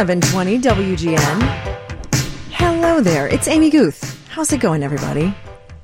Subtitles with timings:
[0.00, 1.42] 720 WGN.
[2.52, 3.28] Hello there.
[3.28, 4.26] It's Amy Guth.
[4.30, 5.34] How's it going, everybody?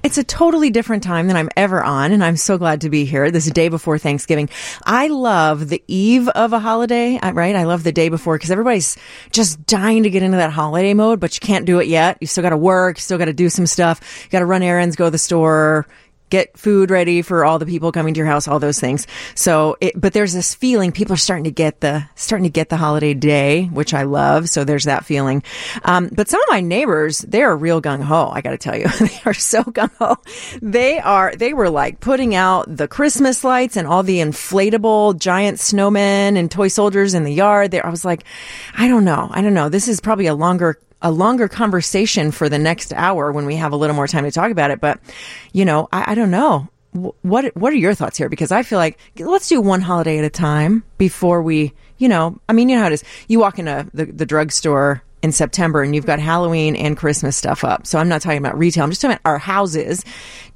[0.03, 3.04] It's a totally different time than I'm ever on, and I'm so glad to be
[3.04, 4.48] here this day before Thanksgiving.
[4.87, 7.54] I love the eve of a holiday, uh, right?
[7.54, 8.97] I love the day before because everybody's
[9.33, 12.17] just dying to get into that holiday mode, but you can't do it yet.
[12.22, 14.46] You still got to work, you still got to do some stuff, you got to
[14.46, 15.87] run errands, go to the store,
[16.30, 19.07] get food ready for all the people coming to your house, all those things.
[19.34, 22.69] So, it, but there's this feeling people are starting to get the starting to get
[22.69, 24.48] the holiday day, which I love.
[24.48, 25.43] So there's that feeling.
[25.84, 28.31] Um, but some of my neighbors, they are real gung ho.
[28.33, 30.17] I got to tell you, they are so gung ho.
[30.62, 31.34] They are.
[31.34, 36.51] They were like putting out the Christmas lights and all the inflatable giant snowmen and
[36.51, 37.70] toy soldiers in the yard.
[37.70, 38.25] There, I was like,
[38.77, 39.69] I don't know, I don't know.
[39.69, 43.73] This is probably a longer a longer conversation for the next hour when we have
[43.73, 44.80] a little more time to talk about it.
[44.80, 45.00] But,
[45.52, 46.69] you know, I, I don't know.
[47.20, 48.30] What what are your thoughts here?
[48.30, 52.41] Because I feel like let's do one holiday at a time before we, you know,
[52.48, 53.05] I mean, you know how it is.
[53.28, 57.64] You walk into the, the drugstore in September and you've got Halloween and Christmas stuff
[57.64, 57.86] up.
[57.86, 58.84] So I'm not talking about retail.
[58.84, 60.05] I'm just talking about our houses.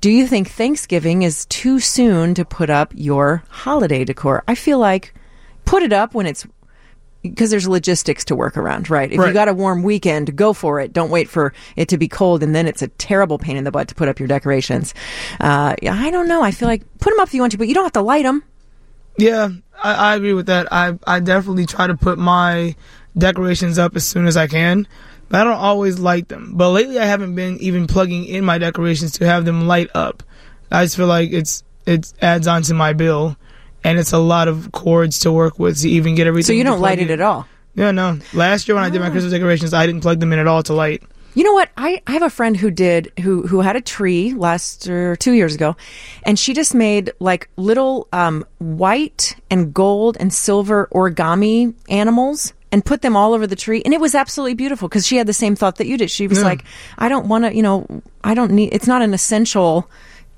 [0.01, 4.45] Do you think Thanksgiving is too soon to put up your holiday decor?
[4.49, 5.13] I feel like
[5.67, 6.47] put it up when it's
[7.23, 9.11] because there's logistics to work around, right?
[9.13, 9.29] If Right.
[9.29, 10.93] you got a warm weekend, go for it.
[10.93, 13.71] Don't wait for it to be cold, and then it's a terrible pain in the
[13.71, 14.95] butt to put up your decorations.
[15.41, 16.43] Uh, I don't know.
[16.43, 18.01] I feel like put them up if you want to, but you don't have to
[18.03, 18.43] light them.
[19.19, 19.51] Yeah,
[19.83, 20.73] I, I agree with that.
[20.73, 22.75] I I definitely try to put my
[23.19, 24.87] decorations up as soon as I can.
[25.29, 26.53] But I don't always light them.
[26.55, 30.23] But lately, I haven't been even plugging in my decorations to have them light up.
[30.73, 33.37] I just feel like it's it adds on to my bill,
[33.85, 36.47] and it's a lot of cords to work with to even get everything.
[36.47, 37.21] So you don't light it in.
[37.21, 37.47] at all.
[37.75, 38.19] Yeah, no.
[38.35, 40.63] Last year when I did my Christmas decorations, I didn't plug them in at all
[40.65, 41.03] to light.
[41.35, 41.71] You know what?
[41.77, 45.33] I, I have a friend who did who who had a tree last or two
[45.33, 45.77] years ago,
[46.25, 52.85] and she just made like little um, white and gold and silver origami animals and
[52.85, 55.33] put them all over the tree, and it was absolutely beautiful because she had the
[55.33, 56.11] same thought that you did.
[56.11, 56.45] She was Yeah.
[56.45, 56.65] like,
[56.99, 57.87] I don't want to, you know,
[58.25, 58.71] I don't need.
[58.73, 59.89] It's not an essential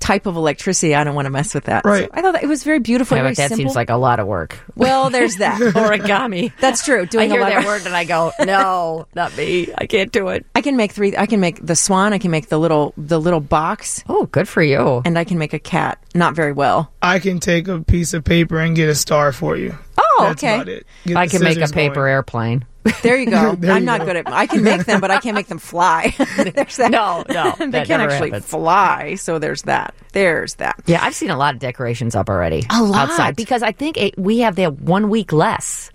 [0.03, 0.93] type of electricity.
[0.93, 1.85] I don't want to mess with that.
[1.85, 2.03] Right.
[2.03, 3.15] So I thought that it was very beautiful.
[3.15, 3.57] Yeah, very but that simple.
[3.63, 4.57] seems like a lot of work.
[4.75, 5.59] well, there's that.
[5.73, 6.51] Origami.
[6.59, 7.03] That's true.
[7.03, 9.69] I Doing hear a lot that of- word and I go, no, not me.
[9.77, 10.45] I can't do it.
[10.55, 11.15] I can make three.
[11.15, 12.11] I can make the swan.
[12.13, 15.01] I can make the little the little box, Oh, good for you.
[15.05, 16.03] and I can make a cat.
[16.13, 16.91] Not very well.
[17.01, 19.73] I can take a piece of paper and get a star for you.
[19.97, 20.55] Oh, That's okay.
[20.55, 20.85] about it.
[21.15, 22.11] I can make a paper going.
[22.11, 22.65] airplane.
[23.01, 23.55] There you go.
[23.63, 24.05] There I'm you not go.
[24.07, 24.31] good at.
[24.31, 26.13] I can make them, but I can't make them fly.
[26.37, 26.91] there's that.
[26.91, 28.45] No, no, they can't actually happens.
[28.45, 29.15] fly.
[29.15, 29.93] So there's that.
[30.11, 30.81] There's that.
[30.85, 32.63] Yeah, I've seen a lot of decorations up already.
[32.69, 33.09] A lot.
[33.09, 35.89] outside because I think it, we have that one week less.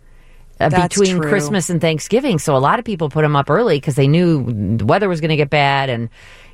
[0.60, 1.28] Uh, between true.
[1.28, 4.77] Christmas and Thanksgiving, so a lot of people put them up early because they knew
[4.77, 6.09] the weather was going to get bad, and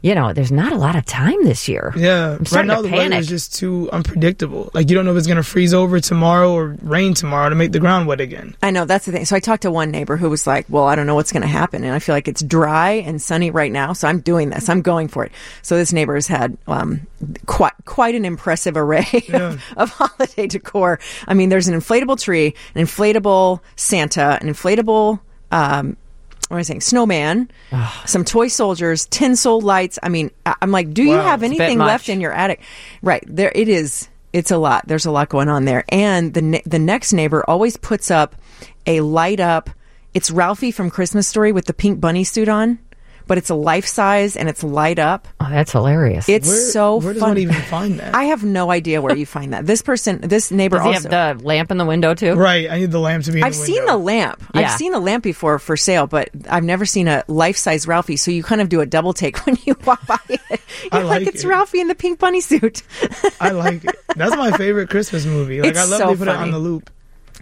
[0.05, 1.91] you know, there's not a lot of time this year.
[1.97, 4.71] Yeah, I'm right now to the weather is just too unpredictable.
[4.75, 7.73] Like you don't know if it's gonna freeze over tomorrow or rain tomorrow to make
[7.73, 8.55] the ground wet again.
[8.63, 9.25] I know that's the thing.
[9.25, 11.41] So I talked to one neighbor who was like, "Well, I don't know what's going
[11.41, 14.51] to happen, and I feel like it's dry and sunny right now, so I'm doing
[14.51, 14.69] this.
[14.69, 15.33] I'm going for it."
[15.63, 17.07] So this neighbor has had um,
[17.47, 21.01] quite quite an impressive array of, of holiday decor.
[21.27, 25.21] I mean, there's an inflatable tree, an inflatable Santa, an inflatable.
[25.51, 25.97] Um,
[26.49, 26.81] what was I saying?
[26.83, 28.03] Snowman, ah.
[28.07, 29.99] some toy soldiers, tinsel lights.
[30.03, 31.87] I mean, I- I'm like, do you Wow, have it's a bit anything much.
[31.87, 32.61] left in your attic?
[33.03, 34.09] Right there, it is.
[34.33, 34.87] It's a lot.
[34.89, 35.85] There's a lot going on there.
[35.91, 38.35] And the ne- the next neighbor always puts up
[38.87, 39.71] a light up.
[40.13, 42.79] It's Ralphie from Christmas Story with the pink bunny suit on,
[43.27, 45.29] but it's a life size and it's light up.
[45.41, 46.29] Oh, that's hilarious.
[46.29, 47.31] It's Where, so where does fun.
[47.31, 48.15] one even find that?
[48.17, 49.67] I have no idea where you find that.
[49.67, 51.09] This person, this neighbor Does he also.
[51.11, 52.35] have the lamp in the window too?
[52.35, 53.39] right, I need the lamp to be.
[53.39, 54.43] In I've the seen the lamp.
[54.55, 54.63] Yeah.
[54.63, 58.17] I've seen the lamp before for sale, but I've never seen a life size Ralphie.
[58.17, 60.41] So you kind of do a double take when you walk by it.
[60.51, 60.61] You're
[60.93, 61.49] I like, like it's it.
[61.49, 62.83] Ralphie in the pink bunny suit.
[63.41, 63.95] I like it.
[64.17, 65.61] That's my favorite Christmas movie.
[65.61, 66.91] Like It's I love so they put it on the loop.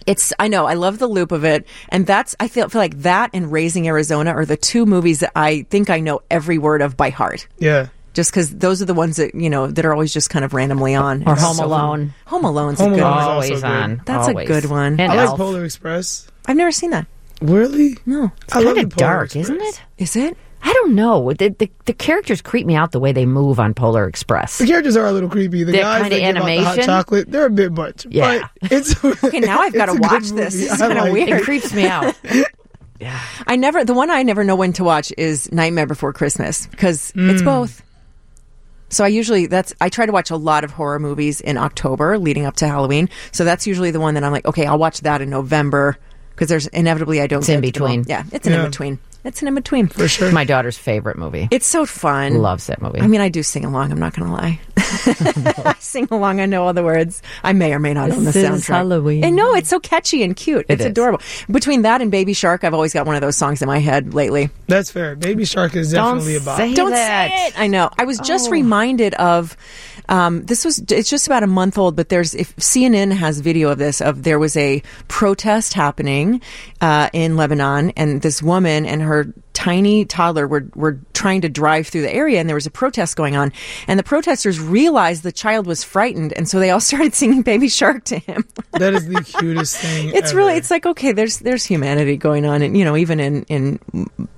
[0.05, 2.99] It's I know I love the loop of it, and that's I feel feel like
[3.03, 6.81] that and Raising Arizona are the two movies that I think I know every word
[6.81, 7.47] of by heart.
[7.59, 10.43] Yeah, Just because those are the ones that you know that are always just kind
[10.45, 11.27] of randomly on.
[11.27, 11.69] Or It's Home so fun.
[11.71, 12.13] Alone.
[12.27, 13.19] Home Alone's Home a good Alone one.
[13.21, 13.63] is also Always good.
[13.65, 14.01] on.
[14.05, 14.99] That's a good one.
[14.99, 15.37] And I like Elf.
[15.37, 16.27] Polar Express.
[16.45, 17.07] I've never seen that.
[17.41, 17.97] Really?
[18.05, 19.81] No, It's Kind of Polar dark, isn't it?
[19.97, 20.37] is it?
[20.65, 21.33] I don't know.
[21.33, 24.57] The, the the characters creep me out the way they move on Polar Express.
[24.59, 25.63] The characters are a little creepy.
[25.63, 28.05] The That guys kinda that give out the hot chocolate, they're a bit much.
[28.09, 28.47] Yeah.
[28.61, 30.55] but it's Okay, now I've got to it's a good watch this.
[30.55, 31.29] It's kind of like weird.
[31.29, 31.35] it.
[31.37, 32.15] It creeps me out.
[32.99, 36.67] Yeah, I never the one I never know when to watch is Nightmare Before Christmas
[36.67, 37.45] because it's Mm.
[37.45, 37.83] both.
[38.87, 42.17] So I usually that's I try to watch a lot of horror movies in October
[42.17, 43.09] leading up to Halloween.
[43.33, 45.97] So that's usually the one that I'm like, okay, I'll watch that in November
[46.29, 47.39] because there's inevitably I don't.
[47.39, 47.97] It's in get to them all.
[47.97, 48.05] between.
[48.09, 48.59] Yeah, it's an Yeah.
[48.63, 48.99] in between.
[49.23, 49.87] It's an in between.
[49.87, 50.31] for sure.
[50.31, 51.47] My daughter's favorite movie.
[51.51, 52.35] It's so fun.
[52.39, 52.99] Loves that movie.
[52.99, 53.91] I mean, I do sing along.
[53.91, 54.59] I'm not going to lie.
[54.77, 56.39] I sing along.
[56.41, 57.21] I know all the words.
[57.43, 58.53] I may or may not own the This soundtrack.
[58.55, 59.23] is Halloween.
[59.23, 60.65] And no, it's so catchy and cute.
[60.69, 60.87] It it's is.
[60.87, 61.21] adorable.
[61.49, 64.13] Between that and Baby Shark, I've always got one of those songs in my head
[64.13, 64.49] lately.
[64.67, 65.15] That's fair.
[65.15, 66.57] Baby Shark is Don't definitely a bop.
[66.57, 67.29] say Don't that.
[67.29, 67.59] say it.
[67.59, 67.89] I know.
[67.97, 68.51] I was just Oh.
[68.51, 69.55] reminded of
[70.09, 73.69] um, this was it's just about a month old, but there's if CNN has video
[73.69, 76.41] of this of there was a protest happening
[76.81, 81.49] uh, in Lebanon, and this woman and her her tiny toddler were were trying to
[81.49, 83.53] drive through the area, and there was a protest going on,
[83.87, 87.69] and the protesters realized the child was frightened, and so they all started singing "Baby
[87.69, 88.45] Shark" to him.
[88.73, 90.09] That is the cutest thing.
[90.15, 90.37] It's ever.
[90.37, 93.79] really it's like okay, there's there's humanity going on, and you know even in in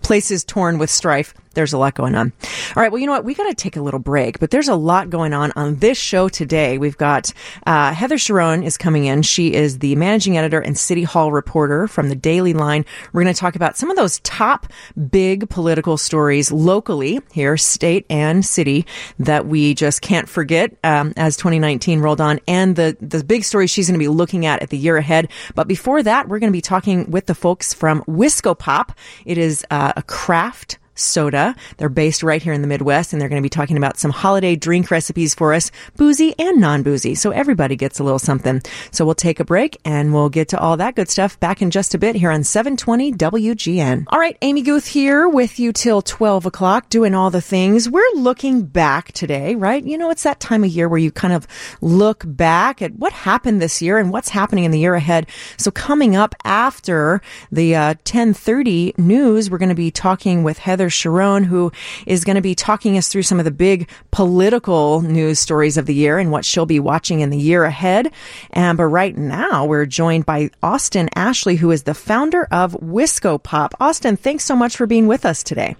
[0.02, 2.34] places torn with strife, there's a lot going on.
[2.76, 4.68] All right, well you know what, we got to take a little break, but there's
[4.68, 6.78] a lot going on on this show today.
[6.78, 7.32] We've got
[7.66, 9.22] uh, Heather Cherone is coming in.
[9.22, 12.86] She is the managing editor and city hall reporter from the Daily Line.
[13.14, 14.68] We're going to talk about some of those top
[15.10, 18.86] big political stories locally here, state and city,
[19.20, 23.70] that we just can't forget um, as 2019 rolled on, and the the big stories
[23.70, 25.30] she's going to be looking at at the year ahead.
[25.54, 28.92] But before that, we're going to be talking with the folks from Wisco Pop.
[29.26, 31.56] It is uh, a craft soda.
[31.78, 34.12] They're based right here in the Midwest, and they're going to be talking about some
[34.12, 37.16] holiday drink recipes for us, boozy and non-boozy.
[37.16, 38.62] So everybody gets a little something.
[38.92, 41.72] So we'll take a break, and we'll get to all that good stuff back in
[41.72, 44.06] just a bit here on 720 WGN.
[44.10, 47.90] All right, Amy Guth here with you till 12 o'clock, doing all the things.
[47.90, 49.84] We're looking back today, right?
[49.84, 51.48] You know, it's that time of year where you kind of
[51.82, 55.28] look back at what happened this year and what's happening in the year ahead.
[55.58, 57.22] So coming up after
[57.52, 61.72] the uh, 1030 news, we're going to be talking with Heather Cherone, who
[62.06, 65.86] is going to be talking us through some of the big political news stories of
[65.86, 68.12] the year and what she'll be watching in the year ahead.
[68.52, 73.42] And but right now, we're joined by Austin Ashley, who is the founder of Wisco
[73.42, 73.74] Pop.
[73.80, 75.76] Austin, thanks so much for being with us today.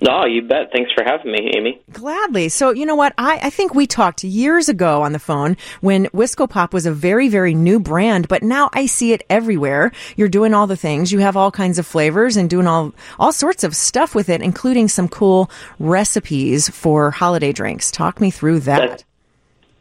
[0.00, 0.70] No, you bet.
[0.72, 1.80] Thanks for having me, Amy.
[1.90, 2.48] Gladly.
[2.50, 3.14] So, you know what?
[3.18, 6.92] I, I think we talked years ago on the phone when Wisco Pop was a
[6.92, 9.90] very, very new brand, but now I see it everywhere.
[10.16, 11.10] You're doing all the things.
[11.10, 14.40] You have all kinds of flavors and doing all, all sorts of stuff with it,
[14.40, 15.50] including some cool
[15.80, 17.90] recipes for holiday drinks.
[17.90, 18.78] Talk me through that.
[18.90, 19.04] That-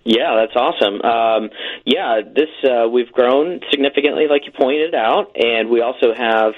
[0.04, 1.02] Yeah, that's awesome.
[1.02, 1.50] Um,
[1.86, 6.54] yeah, this uh, we've grown significantly, like you pointed out, and we also have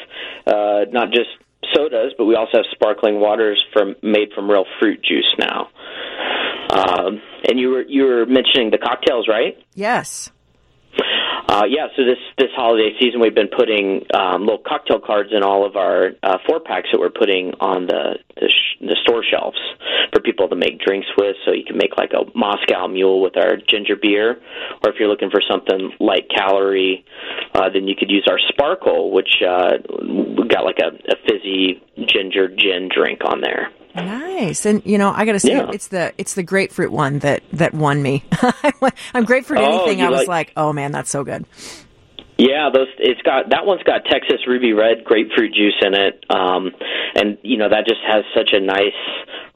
[0.47, 1.29] uh, not just
[1.73, 5.69] sodas, but we also have sparkling waters from made from real fruit juice now.
[6.71, 9.57] Um, and you were you were mentioning the cocktails, right?
[9.73, 10.31] Yes.
[11.49, 15.43] Uh, yeah, so this this holiday season, we've been putting um, little cocktail cards in
[15.43, 19.23] all of our uh, four packs that we're putting on the the, sh- the store
[19.23, 19.57] shelves
[20.13, 21.35] for people to make drinks with.
[21.45, 24.39] So you can make like a Moscow Mule with our ginger beer,
[24.83, 27.03] or if you're looking for something light calorie,
[27.55, 29.77] uh, then you could use our Sparkle, which uh,
[30.47, 33.69] got like a, a fizzy ginger gin drink on there.
[33.95, 34.65] Nice.
[34.65, 35.71] And you know, I got to say Yeah.
[35.73, 38.23] it's the it's the grapefruit one that that won me.
[39.13, 40.01] I'm grapefruit Oh, anything.
[40.01, 41.45] I was like- like, "Oh man, that's so good."
[42.37, 46.71] Yeah, those it's got that one's got Texas ruby red grapefruit juice in it, um,
[47.15, 48.93] and you know that just has such a nice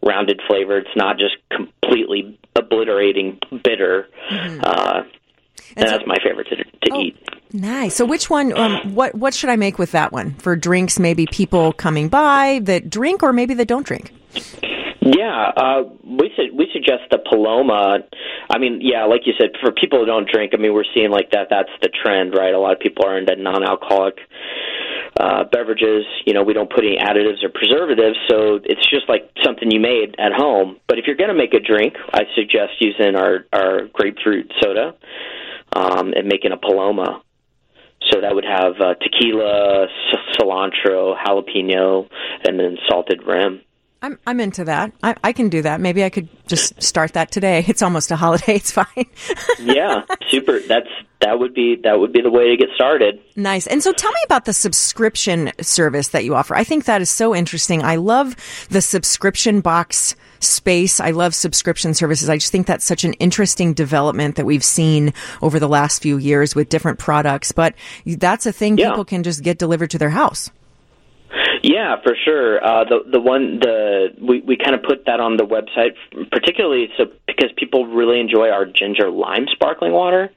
[0.05, 0.79] rounded flavor.
[0.79, 5.79] It's not just completely obliterating bitter, uh, and, Mm-hmm.
[5.79, 7.17] And so- that's my favorite to, to Oh, eat.
[7.53, 7.95] Nice.
[7.95, 10.33] So which one um what what should I make with that one?
[10.35, 14.11] For drinks maybe people coming by that drink or maybe that don't drink?
[15.05, 17.99] Yeah, uh, we su- we suggest the Paloma.
[18.49, 21.11] I mean, yeah, like you said, for people who don't drink, I mean, we're seeing
[21.11, 21.47] like that.
[21.49, 22.53] That's the trend, right?
[22.53, 24.15] A lot of people are into non-alcoholic
[25.19, 26.05] uh, beverages.
[26.25, 29.81] You know, we don't put any additives or preservatives, so it's just like something you
[29.81, 30.77] made at home.
[30.87, 34.95] But if you're going to make a drink, I suggest using our our grapefruit soda
[35.75, 37.21] um, and making a Paloma.
[38.11, 42.07] So that would have uh, tequila, c- cilantro, jalapeno,
[42.47, 43.61] and then salted rim.
[44.03, 44.91] I'm I'm into that.
[45.01, 45.79] I, I can do that.
[45.81, 47.63] Maybe I could just start that today.
[47.73, 48.55] It's almost a holiday.
[48.57, 49.05] It's fine.
[49.59, 50.59] yeah, super.
[50.59, 50.87] That's
[51.21, 53.19] that would be that would be the way to get started.
[53.37, 53.65] Nice.
[53.65, 56.53] And so tell me about the subscription service that you offer.
[56.55, 57.81] I think that is so interesting.
[57.81, 58.35] I love
[58.69, 60.99] the subscription box space.
[60.99, 62.29] I love subscription services.
[62.29, 66.17] I just think that's such an interesting development that we've seen over the last few
[66.17, 67.53] years with different products.
[67.53, 68.89] But that's a thing Yeah.
[68.89, 70.51] people can just get delivered to their house.
[71.63, 72.61] Yeah, for sure.
[72.61, 75.95] Uh, the the one the we we kind of put that on the website,
[76.29, 80.29] particularly so because people really enjoy our ginger lime sparkling water,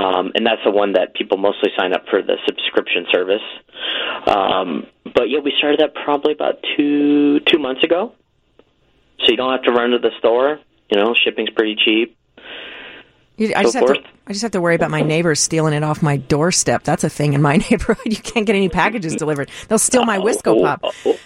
[0.00, 3.42] um, and that's the one that people mostly sign up for the subscription service.
[4.28, 8.12] Um, but yeah, we started that probably about two two months ago,
[9.18, 10.60] so you don't have to run to the store.
[10.88, 12.16] You know, shipping's pretty cheap.
[13.38, 14.02] You- I So just have to.
[14.26, 16.84] I just have to worry about my neighbors stealing it off my doorstep.
[16.84, 18.04] That's a thing in my neighborhood.
[18.04, 19.50] You can't get any packages delivered.
[19.68, 21.16] They'll steal my Wisco Oh, pop.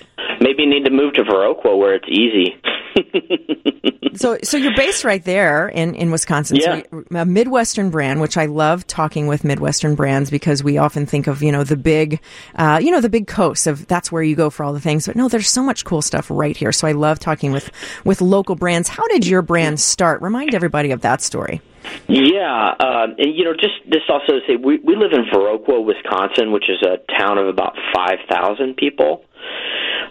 [0.40, 2.56] Maybe you need to move to Viroqua where it's easy.
[4.14, 6.56] so, so you're based right there in, in Wisconsin.
[6.56, 6.82] Yeah.
[6.90, 11.26] So a Midwestern brand, which I love talking with Midwestern brands because we often think
[11.26, 12.20] of, you know, the big,
[12.56, 15.06] uh, you know, the big coast of that's where you go for all the things.
[15.06, 16.72] But no, there's so much cool stuff right here.
[16.72, 17.70] So I love talking with,
[18.04, 18.88] with local brands.
[18.88, 20.22] How did your brand start?
[20.22, 21.60] Remind everybody of that story.
[22.08, 25.84] Yeah, um, and you know, just this also to say we we live in Viroqua,
[25.84, 29.24] Wisconsin, which is a town of about five thousand people.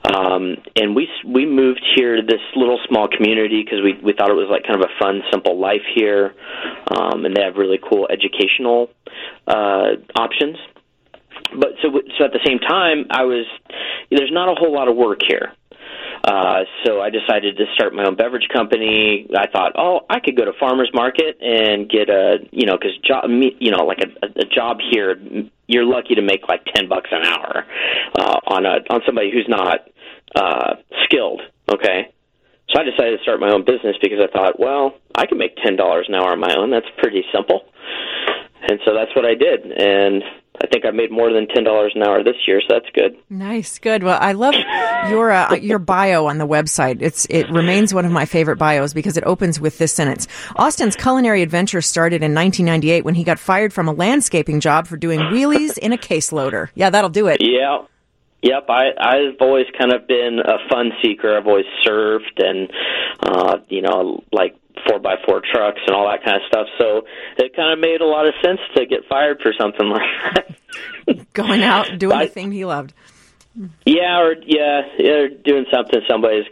[0.04, 4.30] Um, and we we moved here to this little small community because we we thought
[4.30, 6.34] it was like kind of a fun, simple life here,
[6.90, 8.90] um, and they have really cool educational
[9.48, 10.58] uh, options.
[11.54, 13.46] But so so at the same time, I was
[14.10, 15.54] there's not a whole lot of work here.
[16.24, 19.28] Uh, so I decided to start my own beverage company.
[19.36, 22.96] I thought, oh, I could go to farmers market and get a, you know, because
[23.04, 25.20] job, you know, like a, a job here,
[25.68, 27.66] you're lucky to make like ten bucks an hour
[28.20, 29.88] uh, on a on somebody who's not
[30.36, 31.42] uh, skilled.
[31.72, 32.12] Okay,
[32.70, 35.56] so I decided to start my own business because I thought, well, I can make
[35.64, 36.72] ten dollars an hour on my own.
[36.72, 37.62] That's pretty simple.
[38.62, 40.24] And so that's what I did, and
[40.62, 43.18] I think I made more than ten dollars an hour this year, so that's good.
[43.30, 44.04] Nice, good.
[44.04, 44.54] Well, I love
[45.10, 47.02] your uh, your bio on the website.
[47.02, 50.96] It's it remains one of my favorite bios because it opens with this sentence: Austin's
[50.96, 55.20] culinary adventure started in 1998 when he got fired from a landscaping job for doing
[55.20, 56.70] wheelies in a case loader.
[56.76, 57.42] Yeah, that'll do it.
[57.42, 57.86] Yeah.
[58.42, 61.38] Yep, I I've always kind of been a fun seeker.
[61.38, 62.72] I've always served and
[63.22, 64.56] uh you know like
[64.88, 66.68] four by four trucks and all that kind of stuff.
[66.78, 67.04] So
[67.38, 71.34] it kind of made a lot of sense to get fired for something like that.
[71.34, 72.94] Going out doing the thing he loved.
[73.86, 76.46] Yeah, or yeah, yeah, doing something somebody's.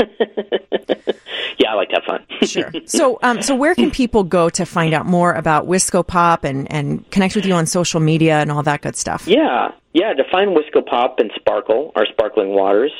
[1.58, 2.24] yeah, I like to have fun.
[2.42, 2.72] sure.
[2.86, 6.70] So, um, so where can people go to find out more about Wisco Pop and
[6.72, 9.26] and connect with you on social media and all that good stuff?
[9.26, 10.12] Yeah, yeah.
[10.14, 12.92] To find Wisco Pop and Sparkle, our sparkling waters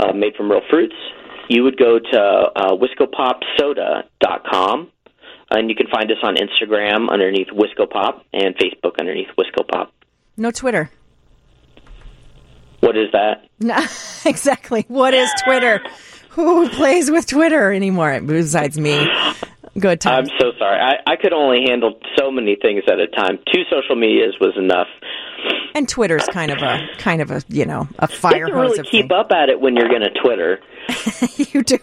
[0.00, 0.94] uh, made from real fruits,
[1.48, 4.90] you would go to uh, WiscoPopSoda.com,
[5.50, 9.92] and you can find us on Instagram underneath Wisco Pop and Facebook underneath Wisco Pop.
[10.36, 10.90] No Twitter.
[12.80, 13.46] What is that?
[13.58, 13.76] No,
[14.26, 14.84] exactly.
[14.88, 15.80] What is Twitter?
[16.36, 19.08] Who plays with Twitter anymore besides me?
[19.78, 20.24] Good time.
[20.24, 20.78] I'm so sorry.
[20.80, 23.38] I, I could only handle so many things at a time.
[23.52, 24.86] Two social medias was enough.
[25.74, 29.08] And Twitter's kind of a kind of a you know a fire you really keep
[29.08, 29.12] thing.
[29.12, 30.60] up at it when you're going to Twitter.
[31.36, 31.78] you do.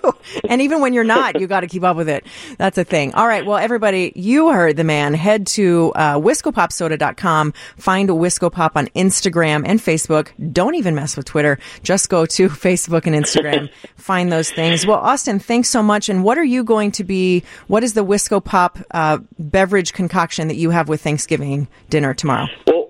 [0.47, 2.25] And even when you're not, you got to keep up with it.
[2.57, 3.13] That's a thing.
[3.13, 3.45] All right.
[3.45, 5.13] Well, everybody, you heard the man.
[5.13, 7.53] Head to uh, wiscopopsoda.com.
[7.77, 10.29] Find Wisco Pop on Instagram and Facebook.
[10.53, 11.59] Don't even mess with Twitter.
[11.83, 13.69] Just go to Facebook and Instagram.
[13.95, 14.85] find those things.
[14.85, 16.09] Well, Austin, thanks so much.
[16.09, 20.47] And what are you going to be, what is the Wisco Pop uh, beverage concoction
[20.47, 22.47] that you have with Thanksgiving dinner tomorrow?
[22.67, 22.82] Well,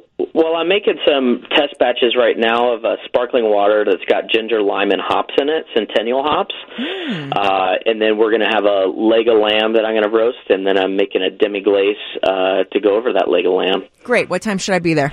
[0.53, 4.61] well, I'm making some test batches right now of a sparkling water that's got ginger,
[4.61, 6.53] lime, and hops in it, Centennial hops.
[6.77, 10.15] Uh, and then we're going to have a leg of lamb that I'm going to
[10.15, 13.53] roast, and then I'm making a demi glace uh, to go over that leg of
[13.53, 13.89] lamb.
[14.03, 14.29] Great.
[14.29, 15.11] What time should I be there?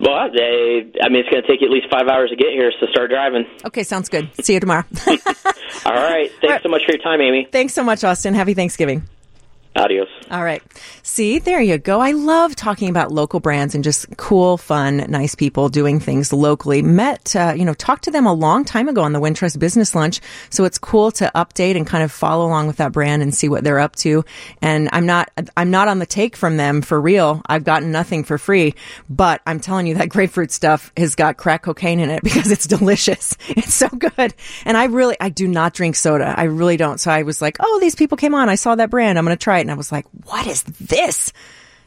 [0.00, 2.50] Well, they, I mean, it's going to take you at least five hours to get
[2.50, 3.44] here, so start driving.
[3.64, 4.28] Okay, sounds good.
[4.42, 4.84] See you tomorrow.
[5.06, 6.32] All right.
[6.40, 7.46] Thanks so much for your time, Amy.
[7.52, 8.34] Thanks so much, Austin.
[8.34, 9.06] Happy Thanksgiving.
[9.76, 10.08] Adios.
[10.32, 10.62] All right.
[11.04, 12.00] See, there you go.
[12.00, 16.82] I love talking about local brands and just cool, fun, nice people doing things locally.
[16.82, 19.94] Met, uh, you know, talked to them a long time ago on the Wintrust Business
[19.94, 20.20] Lunch.
[20.50, 23.48] So it's cool to update and kind of follow along with that brand and see
[23.48, 24.24] what they're up to.
[24.60, 27.40] And I'm not, I'm not on the take from them for real.
[27.46, 28.74] I've gotten nothing for free,
[29.08, 32.66] but I'm telling you that grapefruit stuff has got crack cocaine in it because it's
[32.66, 33.36] delicious.
[33.50, 34.34] It's so good.
[34.64, 36.34] And I really, I do not drink soda.
[36.36, 36.98] I really don't.
[36.98, 38.48] So I was like, oh, these people came on.
[38.48, 39.16] I saw that brand.
[39.16, 39.62] I'm going to try it.
[39.62, 41.32] And I was like, what is this?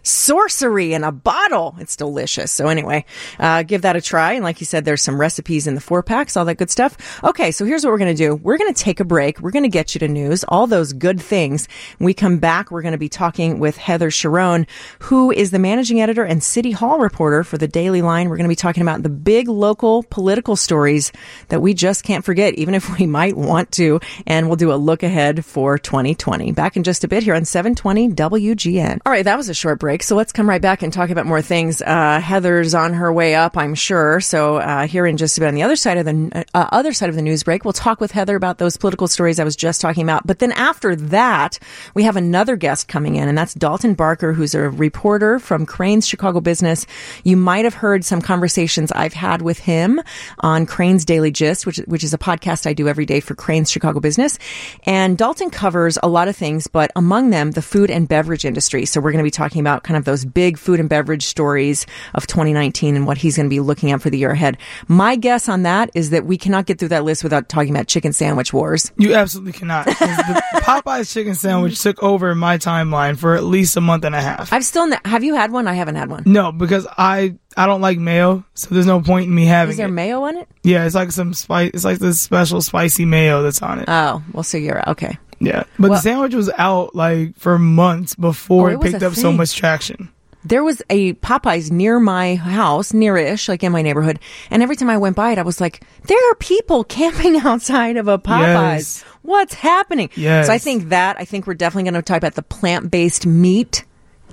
[0.03, 1.75] Sorcery in a bottle.
[1.79, 2.51] It's delicious.
[2.51, 3.05] So anyway,
[3.39, 4.33] uh, give that a try.
[4.33, 7.24] And like you said, there's some recipes in the four packs, all that good stuff.
[7.24, 7.51] Okay.
[7.51, 8.36] So here's what we're going to do.
[8.36, 9.39] We're going to take a break.
[9.39, 11.67] We're going to get you to news, all those good things.
[11.98, 14.67] When we come back, we're going to be talking with Heather Cherone,
[15.00, 18.29] who is the managing editor and city hall reporter for the Daily Line.
[18.29, 21.13] We're going to be talking about the big local political stories
[21.48, 24.01] that we just can't forget, even if we might want to.
[24.27, 26.51] And we'll do a look ahead for 2020.
[26.51, 29.00] Back in just a bit here on 720 WGN.
[29.05, 29.24] All right.
[29.24, 29.93] That was a short break.
[30.02, 31.82] So let's come right back and talk about more things.
[31.82, 34.20] Uh, Heather's on her way up, I'm sure.
[34.22, 37.10] So uh, here in just about on the other side of the uh, other side
[37.10, 39.82] of the news break, we'll talk with Heather about those political stories I was just
[39.82, 40.26] talking about.
[40.26, 41.60] But then after that,
[41.94, 46.08] we have another guest coming in, and that's Dalton Barker, who's a reporter from Crain's
[46.08, 46.88] Chicago Business.
[47.24, 50.02] You might have heard some conversations I've had with him
[50.40, 53.70] on Crain's Daily Gist, which which is a podcast I do every day for Crain's
[53.70, 54.40] Chicago Business.
[54.84, 58.86] And Dalton covers a lot of things, but among them, the food and beverage industry.
[58.86, 61.25] So we're going to be talking about about kind of those big food and beverage
[61.25, 64.58] stories of 2019 and what he's going to be looking at for the year ahead.
[64.88, 67.88] My guess on that is that we cannot get through that list without talking about
[67.88, 68.92] chicken sandwich wars.
[68.98, 69.86] You absolutely cannot.
[69.86, 69.92] the
[70.63, 74.52] Popeye's chicken sandwich took over my timeline for at least a month and a half.
[74.54, 75.68] I've still, ne- have you had one?
[75.68, 76.24] I haven't had one.
[76.25, 79.78] no, because I I don't like mayo, so there's no point in me having Is
[79.78, 79.92] there it.
[79.92, 80.48] mayo on it?
[80.63, 81.70] yeah, it's like some spice.
[81.75, 83.86] It's like this special spicy mayo that's on it.
[83.88, 85.20] Oh, well, so you're okay.
[85.46, 89.04] Yeah, but well- the sandwich was out like for months before Oh, it it picked
[89.04, 90.10] a up so much traction.
[90.46, 94.20] There was a Popeyes near my house, nearish, like in my neighborhood.
[94.50, 97.96] And every time I went by it, I was like, there are people camping outside
[97.96, 98.42] of a Popeyes.
[98.76, 99.04] Yes.
[99.22, 100.10] What's happening?
[100.16, 100.48] Yes.
[100.48, 103.26] So I think that, I think we're definitely going to talk about the plant based
[103.26, 103.86] meat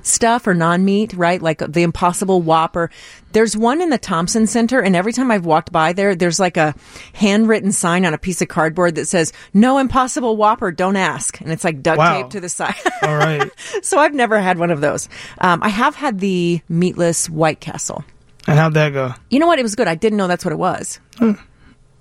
[0.06, 1.40] stuff or non meat, right?
[1.40, 2.90] Like the Impossible Whopper.
[3.32, 6.56] There's one in the Thompson Center, and every time I've walked by there, there's like
[6.56, 6.74] a
[7.12, 11.40] handwritten sign on a piece of cardboard that says, No Impossible Whopper, don't ask.
[11.40, 12.16] And it's like duct Wow.
[12.16, 12.74] taped to the side.
[13.02, 13.48] All right,
[13.82, 15.08] so I've never had one of those.
[15.40, 18.04] Um, I have had the meatless White Castle.
[18.48, 19.14] and how'd that go?
[19.30, 19.58] You know what?
[19.60, 19.86] It was good.
[19.86, 20.98] I didn't know that's what it was.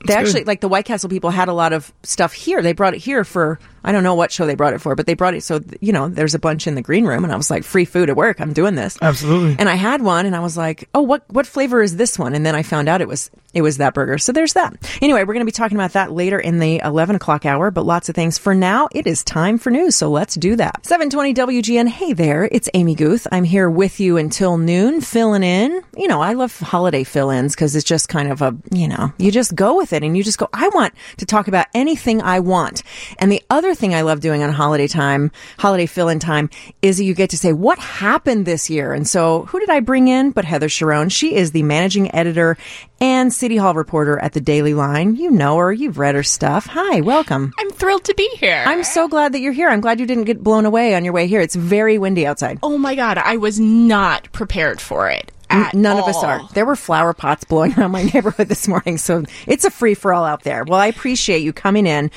[0.07, 2.61] They actually, like the White Castle people had a lot of stuff here.
[2.61, 5.05] They brought it here for, I don't know what show they brought it for, but
[5.05, 5.43] they brought it.
[5.43, 7.85] So, you know, there's a bunch in the green room and I was like, free
[7.85, 8.39] food at work.
[8.41, 8.97] I'm doing this.
[9.01, 9.55] Absolutely.
[9.59, 12.33] And I had one and I was like, oh, what, what flavor is this one?
[12.33, 14.17] And then I found out it was, it was that burger.
[14.17, 14.77] So there's that.
[15.01, 17.85] Anyway, we're going to be talking about that later in the 11 o'clock hour, but
[17.85, 18.37] lots of things.
[18.37, 19.95] For now, it is time for news.
[19.95, 20.85] So let's do that.
[20.85, 21.87] 720 WGN.
[21.87, 22.47] Hey there.
[22.51, 23.27] It's Amy Guth.
[23.31, 25.81] I'm here with you until noon, filling in.
[25.97, 29.13] You know, I love holiday fill ins because it's just kind of a, you know,
[29.17, 32.21] you just go with it and you just go, I want to talk about anything
[32.21, 32.83] I want.
[33.17, 36.49] And the other thing I love doing on holiday time, holiday fill in time,
[36.81, 38.93] is that you get to say, what happened this year?
[38.93, 41.11] And so who did I bring in but Heather Cherone?
[41.11, 42.57] She is the managing editor
[43.01, 45.15] and City Hall reporter at the Daily Line.
[45.15, 46.65] You know her, you've read her stuff.
[46.67, 47.53] Hi, welcome.
[47.57, 48.63] I'm thrilled to be here.
[48.67, 49.69] I'm so glad that you're here.
[49.69, 51.41] I'm glad you didn't get blown away on your way here.
[51.41, 52.59] It's very windy outside.
[52.63, 55.31] oh my god, I was not prepared for it.
[55.51, 56.47] At None of us are.
[56.53, 60.13] There were flower pots blowing around my neighborhood this morning, so it's a free for
[60.13, 60.63] all out there.
[60.63, 62.11] Well, I appreciate you coming in.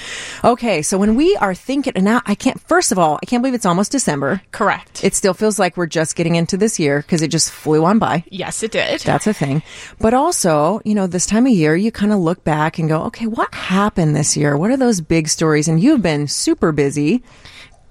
[0.45, 3.43] Okay, so when we are thinking, and now I can't, first of all, I can't
[3.43, 4.43] believe it's almost December.
[4.51, 5.03] Correct.
[5.03, 7.99] It still feels like we're just getting into this year because it just flew on
[7.99, 8.25] by.
[8.31, 9.01] yes, it did.
[9.01, 9.63] That's a thing.
[9.99, 13.05] But also, you know, this time of year, you kind of look back and go,
[13.05, 14.57] okay, what happened this year?
[14.57, 15.69] What are those big stories?
[15.69, 17.23] And you've been super busy.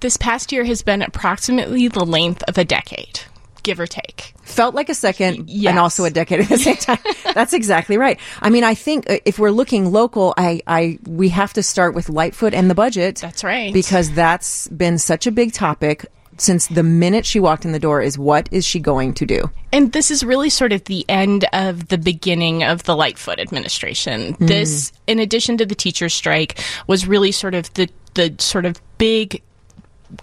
[0.00, 3.20] this past year has been approximately the length of a decade,
[3.62, 4.34] give or take.
[4.42, 5.70] felt like a second Yes.
[5.70, 6.98] and also a decade at the same time.
[7.34, 8.18] That's exactly right.
[8.40, 11.94] I mean, I think uh, if we're looking local, I, I, we have to start
[11.94, 13.16] with Lightfoot and the budget.
[13.16, 13.72] That's right.
[13.72, 16.06] Because that's been such a big topic
[16.38, 19.50] since the minute she walked in the door is what is she going to do?
[19.72, 24.34] And this is really sort of the end of the beginning of the Lightfoot administration.
[24.40, 28.80] This, in addition to the teacher strike, was really sort of the the sort of
[28.98, 29.42] big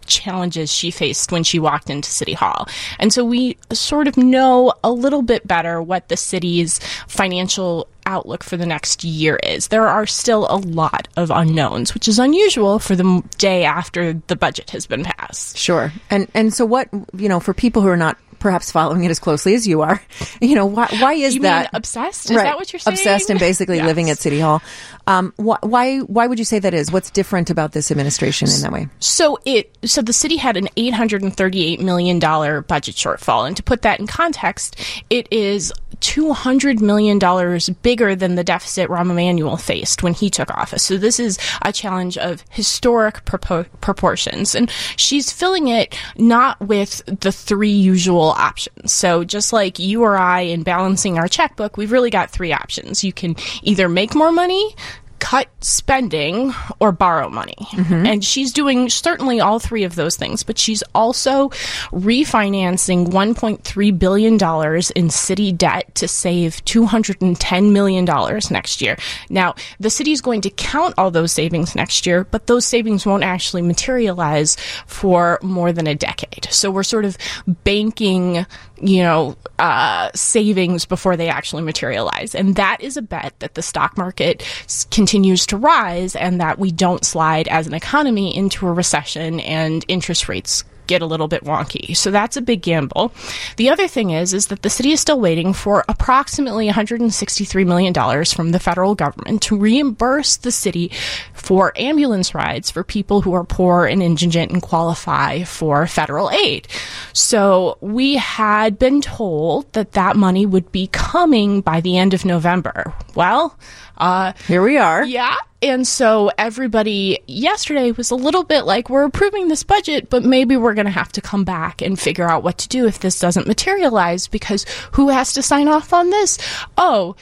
[0.06, 2.67] challenges she faced when she walked into City Hall.
[2.99, 8.43] And so we sort of know a little bit better what the city's financial outlook
[8.43, 9.67] for the next year is.
[9.67, 14.36] There are still a lot of unknowns, which is unusual for the day after the
[14.36, 15.58] budget has been passed.
[15.58, 15.93] Sure.
[16.10, 19.19] And, and so what, you know, for people who are not perhaps following it as
[19.19, 20.02] closely as you are,
[20.41, 21.63] you know, why, why is You that?
[21.63, 22.32] mean obsessed?
[22.32, 22.97] Is that what you're saying?
[22.97, 23.86] Obsessed and basically Yes.
[23.86, 24.62] living at City Hall.
[25.08, 26.91] Um, wh- why, why would you say that is?
[26.91, 28.88] What's different about this administration in that way?
[28.99, 32.95] So it so the city had an eight hundred and thirty eight million dollar budget
[32.95, 34.75] shortfall, and to put that in context,
[35.10, 40.30] it is two hundred million dollars bigger than the deficit Rahm Emanuel faced when he
[40.30, 40.84] took office.
[40.84, 47.02] So this is a challenge of historic propo- proportions, and she's filling it not with
[47.08, 48.94] the three usual options.
[48.94, 53.04] So just like you or I in balancing our checkbook, we've really got three options.
[53.04, 54.76] You can either make more money
[55.19, 57.55] cut spending or borrow money.
[57.60, 58.05] Mm-hmm.
[58.05, 61.49] And she's doing certainly all three of those things, but she's also
[61.91, 68.05] refinancing $1.3 billion in city debt to save $210 million
[68.49, 68.97] next year.
[69.29, 73.23] Now, the city's going to count all those savings next year, but those savings won't
[73.23, 74.55] actually materialize
[74.86, 76.47] for more than a decade.
[76.51, 77.17] So we're sort of
[77.63, 78.45] banking,
[78.82, 82.34] you know, uh, savings before they actually materialize.
[82.36, 86.60] And that is a bet that the stock market s- continues to rise and that
[86.60, 91.28] we don't slide as an economy into a recession and interest rates get a little
[91.30, 91.95] bit wonky.
[91.95, 93.13] So that's a big gamble.
[93.56, 97.93] The other thing is is that the city is still waiting for approximately 163 million
[97.93, 100.91] dollars from the federal government to reimburse the city
[101.34, 106.67] for ambulance rides for people who are poor and indigent and qualify for federal aid.
[107.13, 112.25] So we had been told that that money would be coming by the end of
[112.25, 112.93] November.
[113.15, 113.56] Well,
[114.00, 115.04] uh Here we are.
[115.04, 120.24] yeah, and so everybody yesterday was a little bit like, we're approving this budget, but
[120.24, 123.00] maybe we're going to have to come back and figure out what to do if
[123.00, 126.38] this doesn't materialize because who has to sign off on this?
[126.78, 127.16] Oh,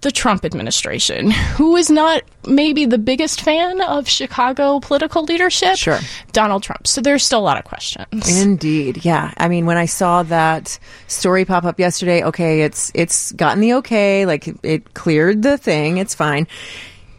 [0.00, 5.76] the Trump administration, who is not maybe the biggest fan of Chicago political leadership.
[5.76, 5.98] Sure.
[6.32, 6.86] Donald Trump.
[6.86, 8.40] So there's still a lot of questions.
[8.40, 9.04] Indeed.
[9.04, 9.32] Yeah.
[9.36, 13.74] I mean, when I saw that story pop up yesterday, okay, it's it's gotten the
[13.74, 16.46] okay, like it cleared the thing, it's fine.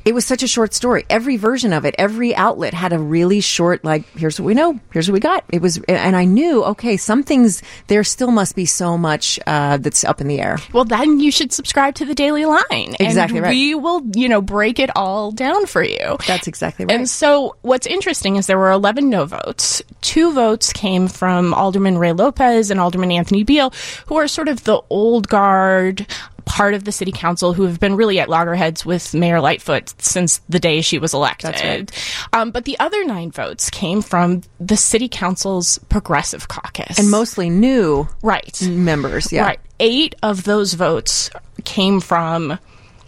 [0.04, 1.06] It was such a short story.
[1.10, 4.80] Every version of it, every outlet had a really short, like, here's what we know,
[4.92, 5.44] here's what we got.
[5.50, 9.78] It was, and I knew, okay, some things, there still must be so much uh,
[9.78, 10.58] that's up in the air.
[10.74, 12.96] Well, then you should subscribe to the Daily Line.
[13.00, 13.52] Exactly and right.
[13.52, 16.18] We will, you know, break it all down for you.
[16.28, 16.96] That's exactly right.
[16.96, 19.82] And so, what's interesting is there were 11 no votes.
[20.02, 23.74] Two votes came from Alderman Ray Lopez and Alderman Anthony Beale,
[24.08, 26.08] who are sort of the old guard
[26.46, 30.40] part of the city council who have been really at loggerheads with Mayor Lightfoot since
[30.50, 31.54] the day she was elected.
[31.54, 32.30] That's right.
[32.34, 37.00] Um, but the other nine votes came from the city council's progressive caucus.
[37.00, 38.62] and mostly new right.
[38.68, 39.32] members.
[39.32, 39.44] Yeah.
[39.44, 39.60] Right.
[39.80, 41.30] Eight of those votes
[41.64, 42.60] came from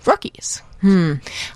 [0.05, 0.61] rookies.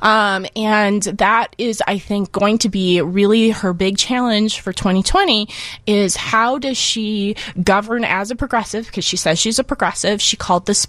[0.01, 5.47] Um, and that is, I think, going to be really her big challenge for 2020
[5.85, 8.85] is how does she govern as a progressive?
[8.85, 10.21] Because she says she's a progressive.
[10.21, 10.85] She called this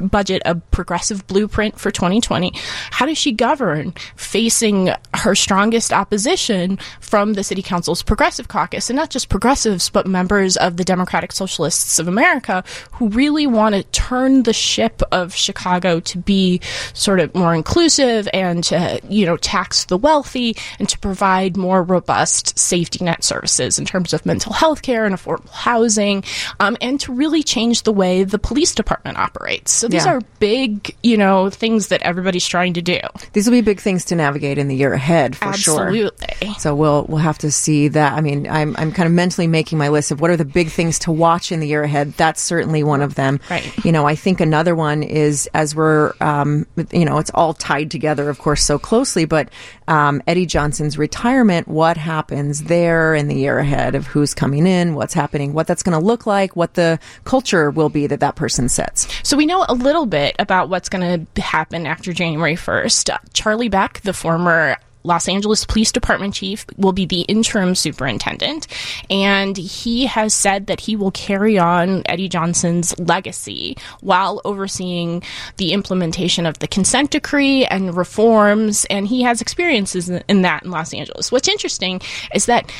[0.00, 2.52] budget a progressive blueprint for 2020.
[2.90, 8.88] How does she govern facing her strongest opposition from the city council's progressive caucus?
[8.88, 13.74] And not just progressives, but members of the Democratic Socialists of America who really want
[13.74, 16.60] to turn the ship of Chicago to be
[16.94, 21.82] sort of more inclusive and to, you know, tax the wealthy and to provide more
[21.82, 26.22] robust safety net services in terms of mental health care and affordable housing,
[26.60, 29.72] um, and to really change the way the police department operates.
[29.72, 30.14] So these Yeah.
[30.14, 32.98] are big, you know, things that everybody's trying to do.
[33.32, 35.82] These will be big things to navigate in the year ahead for sure.
[35.86, 36.52] Absolutely.
[36.58, 38.12] So we'll we'll have to see that.
[38.12, 40.68] I mean, I'm I'm kind of mentally making my list of what are the big
[40.68, 42.12] things to watch in the year ahead.
[42.16, 43.40] That's certainly one of them.
[43.50, 43.72] Right.
[43.84, 47.90] You know, I think another one is as we're um, you know, it's all tied
[47.90, 49.24] together, of course, so closely.
[49.24, 49.48] But
[49.86, 54.94] um, Eddie Johnson's retirement, what happens there in the year ahead of who's coming in,
[54.94, 58.34] what's happening, what that's going to look like, what the culture will be that that
[58.34, 59.06] person sets.
[59.22, 63.14] So we know a little bit about what's going to happen after January 1st.
[63.14, 68.66] Uh, Charlie Beck, the former Los Angeles Police Department chief will be the interim superintendent,
[69.08, 75.22] and he has said that he will carry on Eddie Johnson's legacy while overseeing
[75.56, 78.84] the implementation of the consent decree and reforms.
[78.90, 81.32] And he has experiences in, that in Los Angeles.
[81.32, 82.00] What's interesting
[82.34, 82.70] is that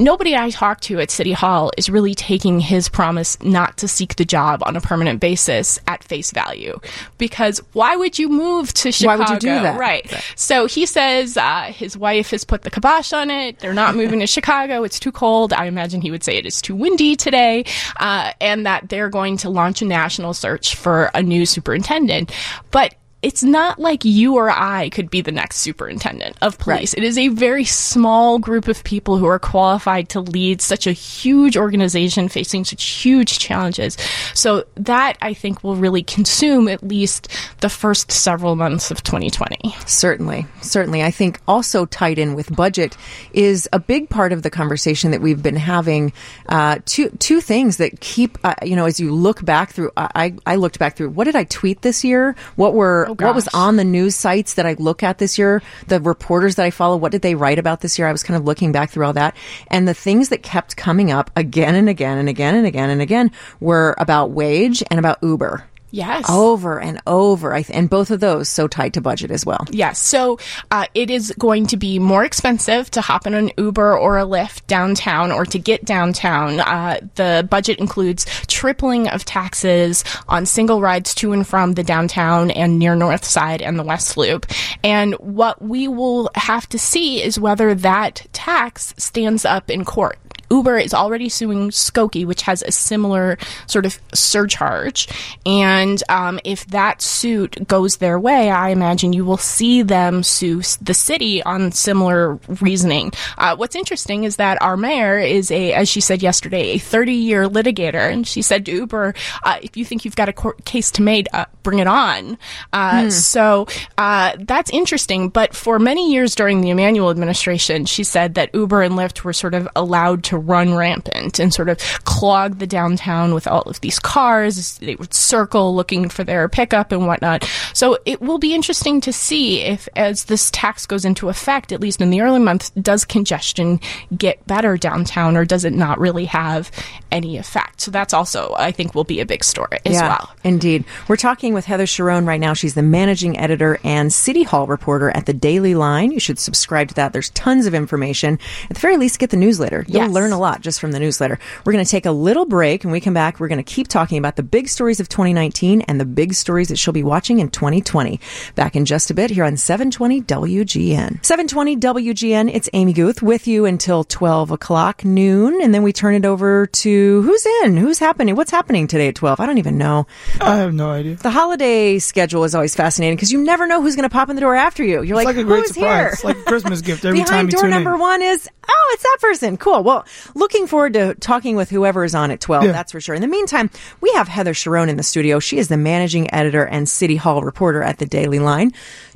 [0.00, 4.16] nobody I talk to at City Hall is really taking his promise not to seek
[4.16, 6.80] the job on a permanent basis at face value.
[7.18, 9.22] Because why would you move to Chicago?
[9.22, 9.78] Why would you do that?
[9.78, 10.12] Right.
[10.34, 13.58] So he says uh, his wife has put the kibosh on it.
[13.58, 14.82] They're not moving to Chicago.
[14.82, 15.52] It's too cold.
[15.52, 17.64] I imagine he would say it is too windy today.
[17.96, 22.32] Uh, and that they're going to launch a national search for a new superintendent.
[22.70, 26.94] But it's not like you or I could be the next superintendent of police.
[26.94, 30.92] It is a very small group of people who are qualified to lead such a
[30.92, 33.98] huge organization facing such huge challenges.
[34.32, 37.28] So that I think will really consume at least
[37.60, 39.74] the first several months of 2020.
[39.86, 41.02] Certainly, certainly.
[41.02, 42.96] I think also tied in with budget
[43.34, 46.14] is a big part of the conversation that we've been having.
[46.48, 49.90] Uh, two two things that keep uh, you know as you look back through.
[49.96, 52.34] I I looked back through what did I tweet this year?
[52.56, 55.62] What were what oh, was on the news sites that I look at this year?
[55.88, 58.08] The reporters that I follow, what did they write about this year?
[58.08, 59.36] I was kind of looking back through all that,
[59.68, 63.02] and the things that kept coming up again and again and again and again and
[63.02, 65.69] again were about wage and about Uber.
[65.90, 66.26] Yes.
[66.28, 69.66] Over and over, I th- and both of those so tied to budget as well.
[69.70, 69.98] Yes.
[69.98, 70.38] So
[70.70, 74.24] uh, it is going to be more expensive to hop in an Uber or a
[74.24, 76.60] Lyft downtown or to get downtown.
[76.60, 82.50] Uh, the budget includes tripling of taxes on single rides to and from the downtown
[82.50, 84.46] and near North Side and the West Loop.
[84.84, 90.18] And what we will have to see is whether that tax stands up in court.
[90.50, 95.08] Uber is already suing Skokie, which has a similar sort of surcharge.
[95.46, 100.62] And um, if that suit goes their way, I imagine you will see them sue
[100.80, 103.12] the city on similar reasoning.
[103.38, 107.12] Uh, what's interesting is that our mayor is a, as she said yesterday, a 30
[107.12, 108.10] year litigator.
[108.12, 111.02] And she said to Uber, uh, if you think you've got a court case to
[111.02, 112.38] make, uh, bring it on.
[112.72, 113.66] Uh, So
[113.98, 115.28] uh, that's interesting.
[115.28, 119.32] But for many years during the Emanuel administration, she said that Uber and Lyft were
[119.32, 123.80] sort of allowed to run rampant and sort of clog the downtown with all of
[123.80, 124.78] these cars.
[124.78, 127.48] They would circle looking for their pickup and whatnot.
[127.74, 131.80] So it will be interesting to see if, as this tax goes into effect, at
[131.80, 133.80] least in the early months, does congestion
[134.16, 136.70] get better downtown or does it not really have
[137.10, 137.80] any effect?
[137.80, 140.30] So that's also, I think, will be a big story as yeah, well.
[140.44, 140.84] Indeed.
[141.08, 142.54] We're talking with Heather Cherone right now.
[142.54, 146.12] She's the managing editor and City Hall reporter at the Daily Line.
[146.12, 147.12] You should subscribe to that.
[147.12, 148.38] There's tons of information.
[148.64, 149.84] At the very least, get the newsletter.
[149.88, 150.10] You'll Yes.
[150.10, 151.38] learn a lot just from the newsletter.
[151.64, 152.84] We're going to take a little break.
[152.84, 155.82] and we come back, we're going to keep talking about the big stories of 2019
[155.82, 158.20] and the big stories that she'll be watching in 2020.
[158.54, 161.24] Back in just a bit here on 720 WGN.
[161.24, 162.50] 720 WGN.
[162.52, 165.60] It's Amy Guth with you until 12 o'clock noon.
[165.62, 167.76] And then we turn it over to who's in?
[167.76, 168.36] Who's happening?
[168.36, 169.40] What's happening today at 12?
[169.40, 170.06] I don't even know.
[170.40, 171.16] I have no idea.
[171.16, 174.36] The holiday schedule is always fascinating because you never know who's going to pop in
[174.36, 175.02] the door after you.
[175.02, 175.98] You're like, like a great who's surprise.
[175.98, 176.08] here?
[176.12, 178.00] It's like a Christmas gift every time Behind you door number in.
[178.00, 179.56] one is, oh, it's that person.
[179.56, 179.82] Cool.
[179.82, 182.64] Well, looking forward to talking with whoever is on at 12.
[182.64, 182.72] Yeah.
[182.72, 183.14] That's for sure.
[183.14, 185.38] In the meantime, we have Heather Cherone in the studio.
[185.40, 188.72] She is the managing editor and City Hall reporter at the Daily Line.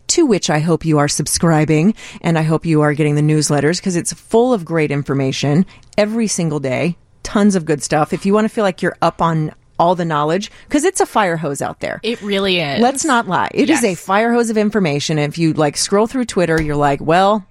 [0.08, 3.78] To which I hope you are subscribing and I hope you are getting the newsletters
[3.78, 5.64] because it's full of great information
[5.96, 6.96] every single day.
[7.22, 8.12] Tons of good stuff.
[8.12, 11.06] If you want to feel like you're up on all the knowledge, because it's a
[11.06, 12.00] fire hose out there.
[12.02, 12.80] It really is.
[12.80, 13.48] Let's not lie.
[13.54, 13.84] It is Yes.
[13.84, 15.18] a fire hose of information.
[15.18, 17.44] If you like scroll through Twitter, you're like, well,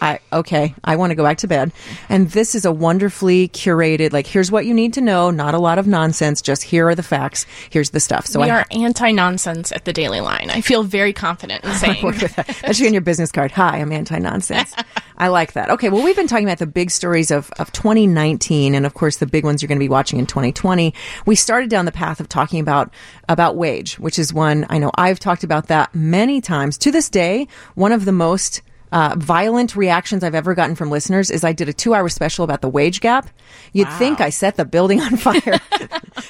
[0.00, 1.72] I okay, I want to go back to bed.
[2.08, 5.58] And this is a wonderfully curated, like, here's what you need to know, not a
[5.58, 8.26] lot of nonsense, just here are the facts, here's the stuff.
[8.26, 10.50] So we I are anti nonsense at the Daily Line.
[10.50, 12.58] I feel very confident in saying that.
[12.62, 13.50] That should be on your business card.
[13.52, 14.74] Hi, I'm anti nonsense.
[15.16, 15.70] I like that.
[15.70, 19.18] Okay, well, we've been talking about the big stories of, of 2019, and of course,
[19.18, 20.94] the big ones you're going to be watching in 2020.
[21.26, 22.92] We started down the path of talking about
[23.28, 26.78] about wage, which is one I know I've talked about that many times.
[26.78, 31.30] To this day, one of the most uh, violent reactions I've ever gotten from listeners
[31.30, 33.28] is I did a two hour special about the wage gap.
[33.72, 35.58] You'd think I set the building on fire.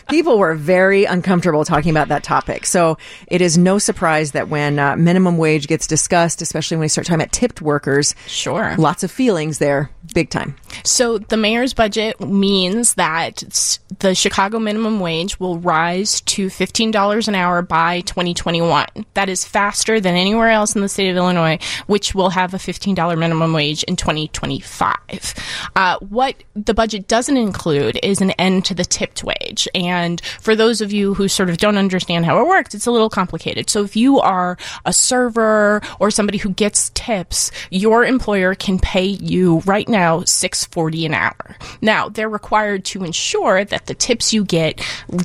[0.08, 2.66] People were very uncomfortable talking about that topic.
[2.66, 6.88] So it is no surprise that when uh, minimum wage gets discussed, especially when we
[6.88, 8.74] start talking about tipped workers, Sure.
[8.76, 10.56] lots of feelings there, big time.
[10.84, 17.34] So the mayor's budget means that the Chicago minimum wage will rise to $15 an
[17.34, 18.86] hour by 2021.
[19.14, 22.58] That is faster than anywhere else in the state of Illinois, which will have a
[22.58, 25.34] $15 minimum wage in 2025.
[25.76, 29.68] Uh, what the budget doesn't include is an end to the tipped wage.
[29.74, 32.90] And for those of you who sort of don't understand how it works, it's a
[32.90, 33.70] little complicated.
[33.70, 39.04] So if you are a server or somebody who gets tips, your employer can pay
[39.04, 41.56] you right now 640 an hour.
[41.80, 44.80] Now, they're required to ensure that the tips you get,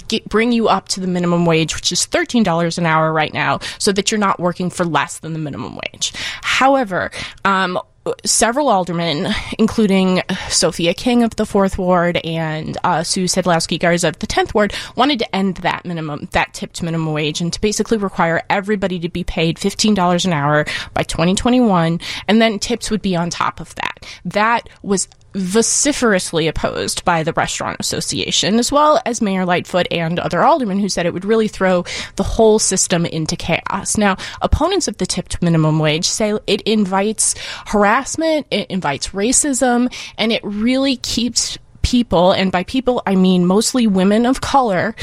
[0.07, 3.59] get bring you up to the minimum wage, which is $13 an hour right now,
[3.77, 6.13] so that you're not working for less than the minimum wage.
[6.41, 7.11] However,
[7.43, 7.80] um,
[8.23, 14.19] several aldermen, including Sophia King of the Fourth Ward and uh, Sue Sadlowski Garza of
[14.19, 17.97] the Tenth Ward, wanted to end that minimum, that tipped minimum wage, and to basically
[17.97, 23.01] require everybody to be paid fifteen dollars an hour by 2021, and then tips would
[23.01, 24.06] be on top of that.
[24.23, 30.43] That was vociferously opposed by the Restaurant Association, as well as Mayor Lightfoot and other
[30.43, 31.84] aldermen who said it would really throw
[32.15, 33.98] the whole system into chaos.
[33.98, 37.36] Now, opponents of the tipped minimum wage say it invites
[37.67, 43.86] harassment, it invites racism, and it really keeps people, and by people I mean mostly
[43.86, 44.95] women of color,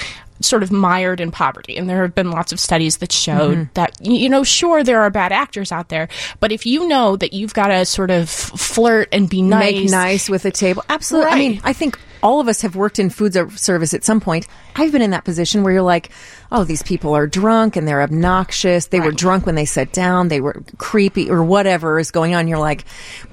[0.42, 1.76] sort of mired in poverty.
[1.76, 3.72] And there have been lots of studies that showed mm-hmm.
[3.74, 6.09] that, you know, sure, there are bad actors out there,
[6.40, 9.90] but if you know that you've got to sort of flirt and be nice, Make
[9.90, 10.85] nice with a table.
[10.88, 11.31] Absolutely.
[11.33, 14.20] I mean, I think all of us have worked in food ser- service at some
[14.20, 14.46] point.
[14.76, 16.11] I've been in that position where you're like,
[16.52, 18.87] oh, these people are drunk and they're obnoxious.
[18.87, 20.28] They were drunk when they sat down.
[20.28, 22.46] They were creepy or whatever is going on.
[22.46, 22.85] You're like,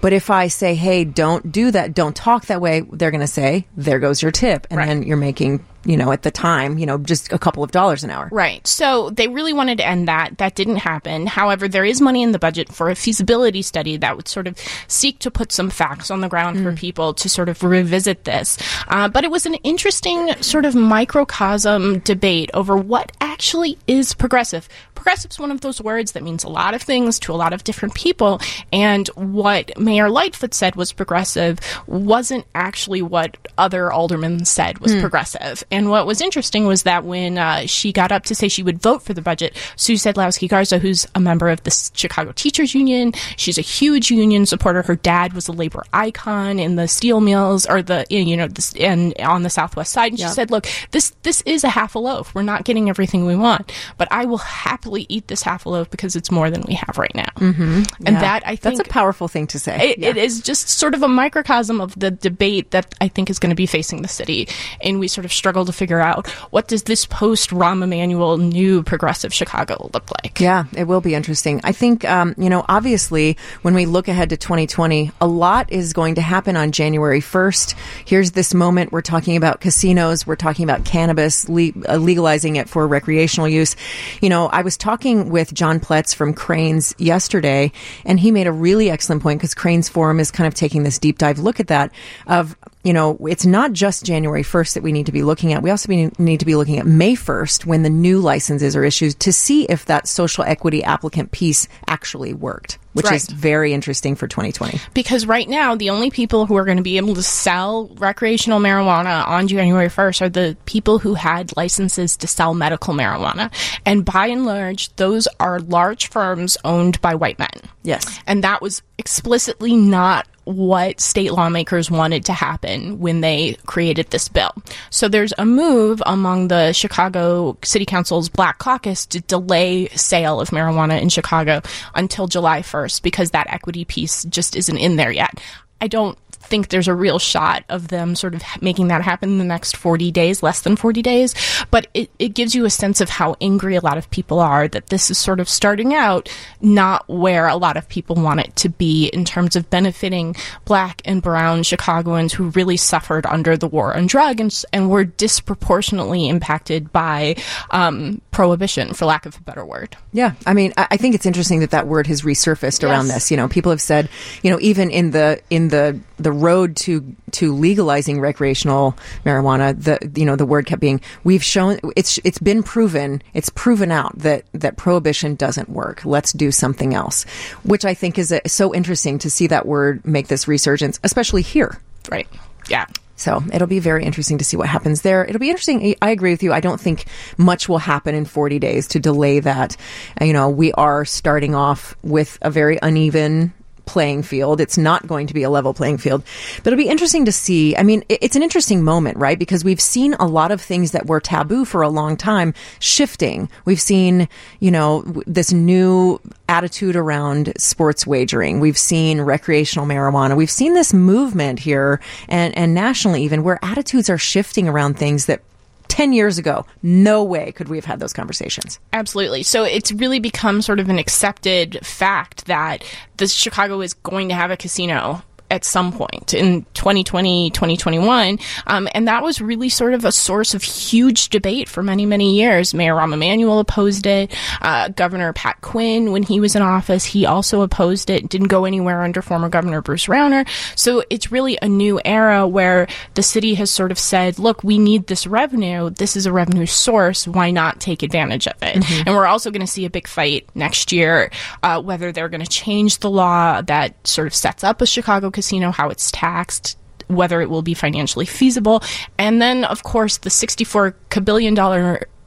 [0.01, 3.27] but if I say, hey, don't do that, don't talk that way, they're going to
[3.27, 4.65] say, there goes your tip.
[4.69, 4.87] And Right.
[4.87, 8.03] then you're making, you know, at the time, you know, just a couple of dollars
[8.03, 8.29] an hour.
[8.31, 8.65] Right.
[8.67, 10.37] So they really wanted to end that.
[10.37, 11.25] That didn't happen.
[11.25, 14.57] However, there is money in the budget for a feasibility study that would sort of
[14.87, 18.57] seek to put some facts on the ground for people to sort of revisit this.
[18.87, 24.67] Uh, but it was an interesting sort of microcosm debate over what actually is progressive.
[24.95, 27.53] Progressive is one of those words that means a lot of things to a lot
[27.53, 28.41] of different people.
[28.73, 35.63] And what Mayor Lightfoot said was progressive wasn't actually what other aldermen said was progressive.
[35.71, 38.81] And what was interesting was that when uh, she got up to say she would
[38.81, 43.13] vote for the budget, Sue Sadlowski Garza, who's a member of the Chicago Teachers Union,
[43.37, 44.81] she's a huge union supporter.
[44.81, 48.75] Her dad was a labor icon in the steel mills or the you know the,
[48.79, 50.11] and on the Southwest side.
[50.13, 52.33] And she said, "Look, this this is a half a loaf.
[52.33, 53.71] We're not getting everything we want.
[53.97, 56.97] But I will happily eat this half a loaf because it's more than we have
[56.97, 57.29] right now.
[57.35, 57.83] Mm-hmm.
[58.05, 58.21] And Yeah.
[58.21, 59.91] that I think that's a powerful thing to say.
[59.91, 63.37] it, it is just sort of a microcosm of the debate that I think is
[63.39, 64.47] going to be facing the city,
[64.81, 68.83] and we sort of struggle to figure out what does this post Rahm Emanuel new
[68.83, 70.39] progressive Chicago look like.
[70.39, 71.61] Yeah, it will be interesting.
[71.63, 75.93] I think, um, you know, obviously, when we look ahead to 2020, a lot is
[75.93, 77.75] going to happen on January 1st.
[78.05, 78.91] Here's this moment.
[78.91, 80.25] We're talking about casinos.
[80.25, 83.75] We're talking about cannabis, le- uh, legalizing it for recreational use.
[84.21, 87.71] You know, I was talking with John Pletz from Crain's yesterday,
[88.05, 90.99] and he made a really excellent point because Crain's Forum is kind of taking this
[90.99, 91.91] deep dive look at that
[92.27, 95.61] of, you know, it's not just January 1st that we need to be looking at.
[95.61, 99.19] We also need to be looking at May 1st when the new licenses are issued
[99.19, 104.27] to see if that social equity applicant piece actually worked, which is very interesting for
[104.27, 104.79] 2020.
[104.93, 108.61] Because right now, the only people who are going to be able to sell recreational
[108.61, 113.51] marijuana on January 1st are the people who had licenses to sell medical marijuana.
[113.85, 117.49] And by and large, those are large firms owned by white men.
[117.83, 118.21] Yes.
[118.25, 124.27] And that was explicitly not what state lawmakers wanted to happen when they created this
[124.27, 124.51] bill.
[124.89, 130.49] So there's a move among the Chicago City Council's Black Caucus to delay sale of
[130.49, 131.61] marijuana in Chicago
[131.93, 135.39] until July 1st because that equity piece just isn't in there yet.
[135.81, 139.37] I don't think there's a real shot of them sort of making that happen in
[139.37, 141.35] the next 40 days, less than 40 days.
[141.71, 144.67] But it, it gives you a sense of how angry a lot of people are
[144.67, 146.29] that this is sort of starting out
[146.61, 151.01] not where a lot of people want it to be in terms of benefiting black
[151.05, 156.27] and brown Chicagoans who really suffered under the war on drugs and, and were disproportionately
[156.27, 157.35] impacted by
[157.71, 159.95] um, prohibition, for lack of a better word.
[160.13, 163.31] Yeah, I mean, I I think it's interesting that that word has resurfaced around this.
[163.31, 164.09] You know, people have said,
[164.41, 170.11] you know, even in the in the the road to to legalizing recreational marijuana, the
[170.19, 174.17] you know the word kept being, we've shown it's it's been proven, it's proven out
[174.19, 176.03] that that prohibition doesn't work.
[176.05, 177.23] Let's do something else,
[177.63, 181.41] which I think is uh so interesting to see that word make this resurgence, especially
[181.41, 181.79] here.
[182.11, 182.27] Right.
[182.67, 182.85] Yeah.
[183.19, 185.25] So it'll be very interesting to see what happens there.
[185.25, 185.93] It'll be interesting.
[186.01, 186.53] I agree with you.
[186.53, 187.05] I don't think
[187.37, 189.75] much will happen in 40 days to delay that.
[190.21, 193.53] You know, we are starting off with a very uneven
[193.89, 194.61] playing field.
[194.61, 196.23] It's not going to be a level playing field,
[196.57, 197.75] but it'll be interesting to see.
[197.75, 199.39] I mean, it's an interesting moment, right?
[199.39, 203.49] Because we've seen a lot of things that were taboo for a long time shifting.
[203.65, 208.59] We've seen, you know, this new attitude around sports wagering.
[208.59, 210.37] We've seen recreational marijuana.
[210.37, 215.25] We've seen this movement here and, and nationally even where attitudes are shifting around things
[215.25, 215.41] that
[215.89, 218.79] 10 years ago, no way could we have had those conversations.
[218.93, 219.43] Absolutely.
[219.43, 222.83] So it's really become sort of an accepted fact that
[223.17, 228.39] the Chicago is going to have a casino at some point in 2020, 2021.
[228.67, 232.35] Um, and that was really sort of a source of huge debate for many, many
[232.35, 232.73] years.
[232.73, 234.35] Mayor Rahm Emanuel opposed it.
[234.61, 238.29] Uh, Governor Pat Quinn, when he was in office, he also opposed it.
[238.29, 240.47] Didn't go anywhere under former Governor Bruce Rauner.
[240.75, 244.77] So it's really a new era where the city has sort of said, look, we
[244.77, 245.89] need this revenue.
[245.89, 247.27] This is a revenue source.
[247.27, 248.85] Why not take advantage of it?
[249.05, 251.31] And we're also going to see a big fight next year,
[251.63, 255.31] uh, whether they're going to change the law that sort of sets up a Chicago
[255.39, 258.83] casino, how it's taxed, whether it will be financially feasible.
[259.17, 261.55] And then, of course, the $64 billion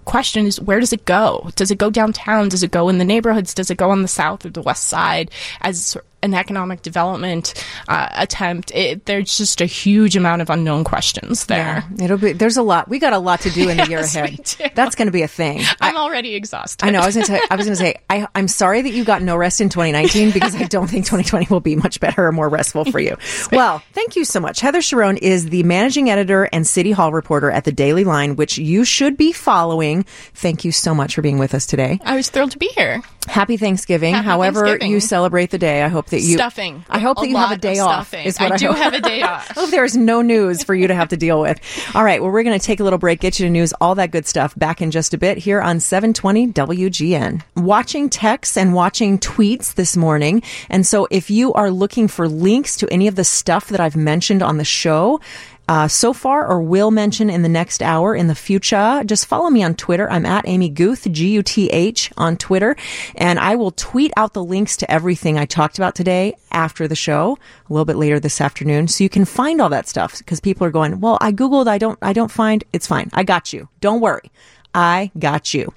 [0.04, 1.50] question is where does it go?
[1.56, 2.48] Does it go downtown?
[2.48, 3.54] Does it go in the neighborhoods?
[3.54, 7.54] Does it go on the south or the west side as an economic development
[7.88, 8.70] uh, attempt?
[8.74, 11.84] It, there's just a huge amount of unknown questions there.
[12.00, 12.88] It'll be, there's a lot.
[12.88, 14.72] We got a lot to do in the year Yes, ahead.
[14.74, 15.60] That's going to be a thing.
[15.80, 16.84] I'm already exhausted.
[16.86, 17.00] I know.
[17.00, 17.40] I was going to.
[17.50, 17.96] I was going to say.
[18.10, 21.46] I, I'm sorry that you got no rest in 2019 because I don't think 2020
[21.50, 23.16] will be much better or more restful for you.
[23.52, 24.60] Well, thank you so much.
[24.60, 28.56] Heather Cherone is the managing editor and City Hall reporter at the Daily Line, which
[28.56, 30.04] you should be following.
[30.34, 31.98] Thank you so much for being with us today.
[32.04, 33.02] I was thrilled to be here.
[33.26, 34.14] Happy Thanksgiving.
[34.14, 34.90] Happy However, Thanksgiving.
[34.92, 35.82] you celebrate the day.
[35.82, 36.84] I hope that you Stuffing.
[36.88, 38.08] I hope that you have a day of off.
[38.08, 38.26] stuffing.
[38.26, 38.76] Is what I, I do hope.
[38.76, 39.50] have a day off.
[39.50, 41.60] I hope there's no news for you to have to deal with.
[41.94, 42.22] All right.
[42.22, 44.26] Well, we're going to take a little break, get you to news, all that good
[44.26, 44.56] stuff.
[44.56, 47.42] Back in just a bit here on 720 WGN.
[47.56, 50.42] Watching texts and watching tweets this morning.
[50.70, 53.96] And so if you are looking for links to any of the stuff that I've
[53.96, 55.20] mentioned on the show,
[55.68, 59.48] uh, so far or will mention in the next hour in the future, just follow
[59.48, 60.10] me on Twitter.
[60.10, 62.76] I'm at Amy Guth, G-U-T-H on Twitter,
[63.14, 66.96] and I will tweet out the links to everything I talked about today after the
[66.96, 68.88] show a little bit later this afternoon.
[68.88, 71.78] So you can find all that stuff because people are going, well, I Googled, I
[71.78, 73.10] don't, I don't find it's fine.
[73.12, 73.68] I got you.
[73.80, 74.30] Don't worry.
[74.74, 75.72] I got you.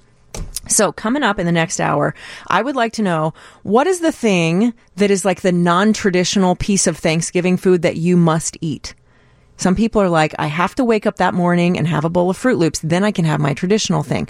[0.68, 2.14] So coming up in the next hour,
[2.48, 6.86] I would like to know what is the thing that is like the non-traditional piece
[6.86, 8.94] of Thanksgiving food that you must eat?
[9.56, 12.30] Some people are like, I have to wake up that morning and have a bowl
[12.30, 14.28] of Froot Loops, then I can have my traditional thing.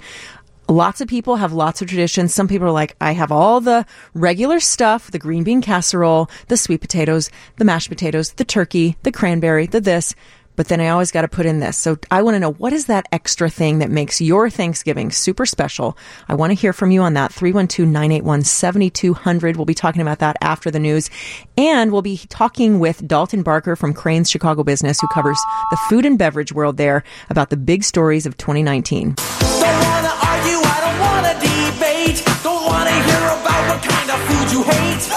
[0.69, 2.33] Lots of people have lots of traditions.
[2.33, 6.57] Some people are like, I have all the regular stuff, the green bean casserole, the
[6.57, 10.13] sweet potatoes, the mashed potatoes, the turkey, the cranberry, the this,
[10.57, 11.77] but then I always got to put in this.
[11.77, 15.45] So I want to know what is that extra thing that makes your Thanksgiving super
[15.45, 15.97] special?
[16.27, 17.31] I want to hear from you on that.
[17.31, 19.55] 312-981-7200.
[19.55, 21.09] We'll be talking about that after the news.
[21.57, 25.37] And we'll be talking with Dalton Barker from Crain's Chicago Business, who covers
[25.69, 29.13] the food and beverage world there about the big stories of 2019.
[29.13, 32.23] Don't wanna argue, I don't wanna debate.
[32.43, 35.07] Don't wanna hear about what kind of food you hate.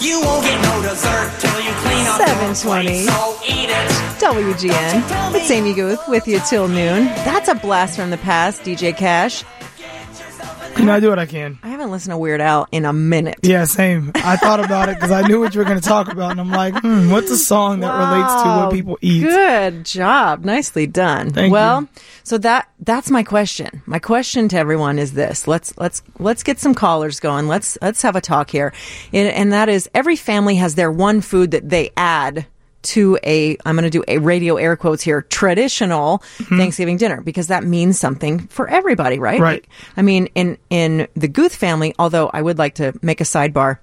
[0.00, 1.45] You won't get no dessert
[2.18, 3.06] 720.
[3.06, 4.06] plate, eat it.
[4.18, 5.34] WGN.
[5.34, 7.04] It's Amy Guth with you till noon.
[7.24, 9.44] That's a blast from the past, DJ Cash.
[10.78, 11.58] You know, I do what I can.
[11.62, 13.38] I haven't listened to Weird Al in a minute.
[13.42, 14.12] Yeah, same.
[14.14, 16.40] I thought about it because I knew what you were going to talk about, and
[16.40, 19.22] I'm like, hmm, what's a song that relates to what people eat?
[19.22, 20.44] Good job.
[20.44, 21.30] Nicely done.
[21.30, 21.88] Thank well, you.
[22.24, 23.82] so that that's my question.
[23.86, 25.48] My question to everyone is this.
[25.48, 27.48] Let's let's let's get some callers going.
[27.48, 28.72] Let's let's have a talk here.
[29.12, 32.46] And, and that is every family has their one food that they add
[32.86, 36.58] to a I'm going to do a radio air quotes here traditional mm-hmm.
[36.58, 39.40] Thanksgiving dinner because that means something for everybody, right?
[39.40, 39.66] Right.
[39.96, 43.78] I mean in in the Guth family, although I would like to make a sidebar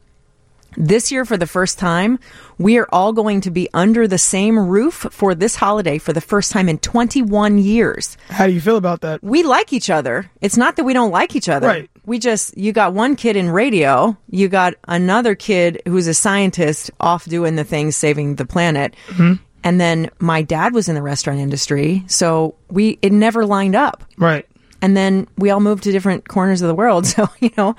[0.77, 2.19] this year, for the first time,
[2.57, 6.21] we are all going to be under the same roof for this holiday for the
[6.21, 8.17] first time in 21 years.
[8.29, 9.23] How do you feel about that?
[9.23, 10.29] We like each other.
[10.41, 11.67] It's not that we don't like each other.
[11.67, 11.89] Right.
[12.05, 16.91] We just, you got one kid in radio, you got another kid who's a scientist
[16.99, 18.95] off doing the things saving the planet.
[19.07, 19.33] Mm-hmm.
[19.63, 22.03] And then my dad was in the restaurant industry.
[22.07, 24.45] So we, it never lined up Right.
[24.81, 27.05] and then we all moved to different corners of the world.
[27.15, 27.75] So you know,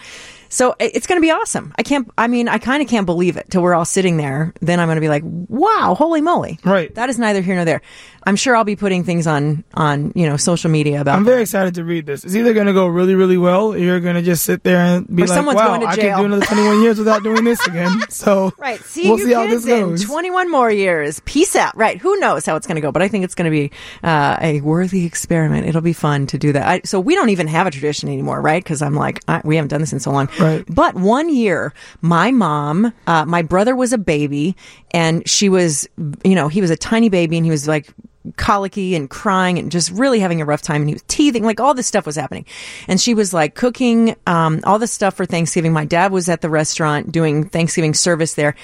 [0.54, 1.74] so it's going to be awesome.
[1.76, 2.08] I can't.
[2.16, 4.54] I mean, I kind of can't believe it till we're all sitting there.
[4.60, 6.60] Then I'm going to be like, wow, holy moly!
[6.64, 6.94] Right.
[6.94, 7.82] That is neither here nor there.
[8.26, 11.16] I'm sure I'll be putting things on on you know social media about.
[11.16, 11.30] I'm that.
[11.30, 12.24] very excited to read this.
[12.24, 14.78] It's either going to go really, really well, or you're going to just sit there
[14.78, 16.98] and be Or like, someone's wow, going to I jail." could do another 21 years
[16.98, 18.08] without doing this again.
[18.08, 18.80] So Right.
[18.80, 20.04] See we'll you see how this in goes.
[20.04, 21.20] 21 more years.
[21.24, 21.76] Peace out.
[21.76, 21.98] Right.
[21.98, 23.72] Who knows how it's going to go, but I think it's going to be
[24.04, 25.66] uh, a worthy experiment.
[25.66, 26.66] It'll be fun to do that.
[26.66, 28.62] I, so we don't even have a tradition anymore, right?
[28.62, 30.28] Because I'm like, I, we haven't done this in so long.
[30.38, 30.43] Right.
[30.68, 34.56] But one year, my mom, uh, my brother was a baby
[34.92, 35.88] and she was,
[36.24, 37.92] you know, he was a tiny baby and he was like,
[38.36, 41.60] colicky and crying and just really having a rough time and he was teething like
[41.60, 42.46] all this stuff was happening.
[42.88, 45.72] And she was like cooking um, all this stuff for thanksgiving.
[45.72, 48.54] My dad was at the restaurant doing thanksgiving service there.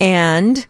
[0.00, 0.66] And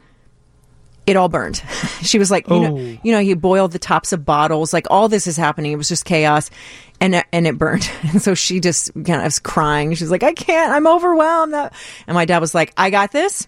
[1.06, 1.56] it all burned.
[2.02, 2.98] she was like, you know, Oh.
[3.02, 4.72] you know, you boiled the tops of bottles.
[4.72, 5.72] Like all this is happening.
[5.72, 6.50] It was just chaos,
[7.00, 7.90] and and it burned.
[8.02, 9.94] And so she just kind of was crying.
[9.94, 10.72] She's like, I can't.
[10.72, 11.54] I'm overwhelmed.
[11.54, 13.46] And my dad was like, I got this.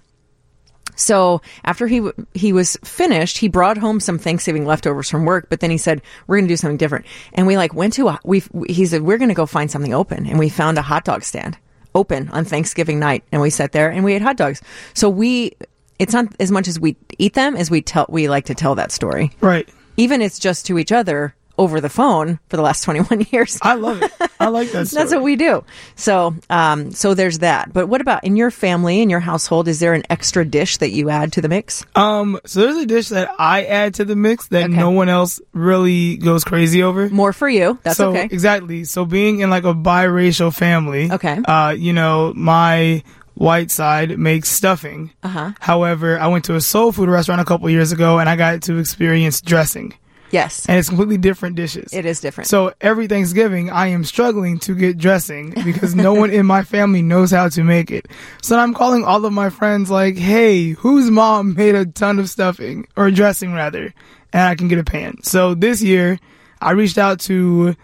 [0.98, 5.48] So after he w- he was finished, he brought home some Thanksgiving leftovers from work.
[5.50, 7.04] But then he said, "We're going to do something different."
[7.34, 9.92] And we like went to a we he said, "We're going to go find something
[9.92, 11.58] open." And we found a hot dog stand
[11.94, 14.62] open on Thanksgiving night, and we sat there and we ate hot dogs.
[14.94, 15.52] So we
[15.98, 18.74] it's not as much as we eat them as we tell we like to tell
[18.76, 19.30] that story.
[19.40, 19.68] Right.
[19.96, 23.58] Even it's just to each other over the phone for the last 21 years.
[23.62, 24.12] I love it.
[24.38, 24.88] I like that.
[24.90, 25.64] That's what we do.
[25.94, 27.72] So, um, so there's that.
[27.72, 29.66] But what about in your family, in your household?
[29.66, 31.82] Is there an extra dish that you add to the mix?
[31.94, 34.74] Um, so there's a dish that I add to the mix that Okay.
[34.76, 37.08] no one else really goes crazy over.
[37.08, 37.78] More for you.
[37.84, 38.24] That's so okay.
[38.30, 38.84] exactly.
[38.84, 41.38] So being in like a biracial family, Okay.
[41.42, 43.02] Uh, you know, my
[43.36, 45.12] white side makes stuffing.
[45.22, 45.52] Uh-huh.
[45.60, 48.62] However, I went to a soul food restaurant a couple years ago and I got
[48.62, 49.92] to experience dressing,
[50.30, 51.92] Yes, and it's completely different dishes.
[51.92, 52.48] it is different.
[52.48, 57.02] So every Thanksgiving, I am struggling to get dressing because no one in my family
[57.02, 58.06] knows how to make it.
[58.42, 62.28] So I'm calling all of my friends like, "Hey, whose mom made a ton of
[62.28, 63.94] stuffing or dressing rather,
[64.32, 66.18] and I can get a pan." So this year,
[66.60, 67.76] I reached out to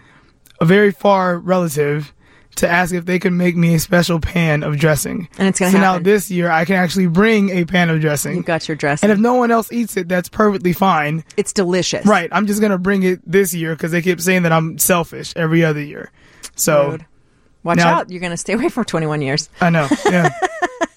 [0.59, 2.11] a very far relative
[2.55, 5.27] to ask if they could make me a special pan of dressing.
[5.37, 6.03] And it's gonna so happen.
[6.03, 8.35] now this year, I can actually bring a pan of dressing.
[8.35, 9.01] You've got your dress.
[9.03, 11.23] and if no one else eats it, that's perfectly fine.
[11.37, 12.05] it's delicious.
[12.05, 12.29] Right.
[12.31, 15.63] I'm just gonna bring it this year because they keep saying that I'm selfish every
[15.63, 16.11] other year.
[16.55, 17.05] So Rude.
[17.63, 18.09] Watch Now- out.
[18.09, 19.49] You're going to stay away for 21 years.
[19.61, 19.87] I know.
[20.05, 20.29] Yeah.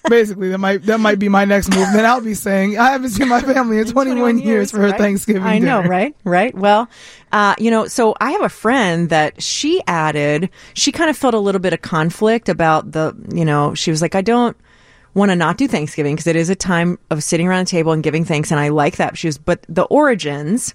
[0.09, 1.87] Basically, that might that might be my next move.
[1.93, 4.97] Then I'll be saying I haven't seen my family in 21, years, for her right?
[4.97, 5.43] Thanksgiving.
[5.43, 5.89] I know, dinner.
[5.89, 6.15] right?
[6.23, 6.55] Right.
[6.55, 6.89] Well,
[7.31, 11.33] uh, you know, so I have a friend that she added, she kind of felt
[11.33, 14.55] a little bit of conflict about the, you know, she was like, I don't
[15.13, 17.91] want to not do Thanksgiving because it is a time of sitting around a table
[17.91, 18.51] and giving thanks.
[18.51, 19.17] And I like that.
[19.17, 20.73] She was, but the origins,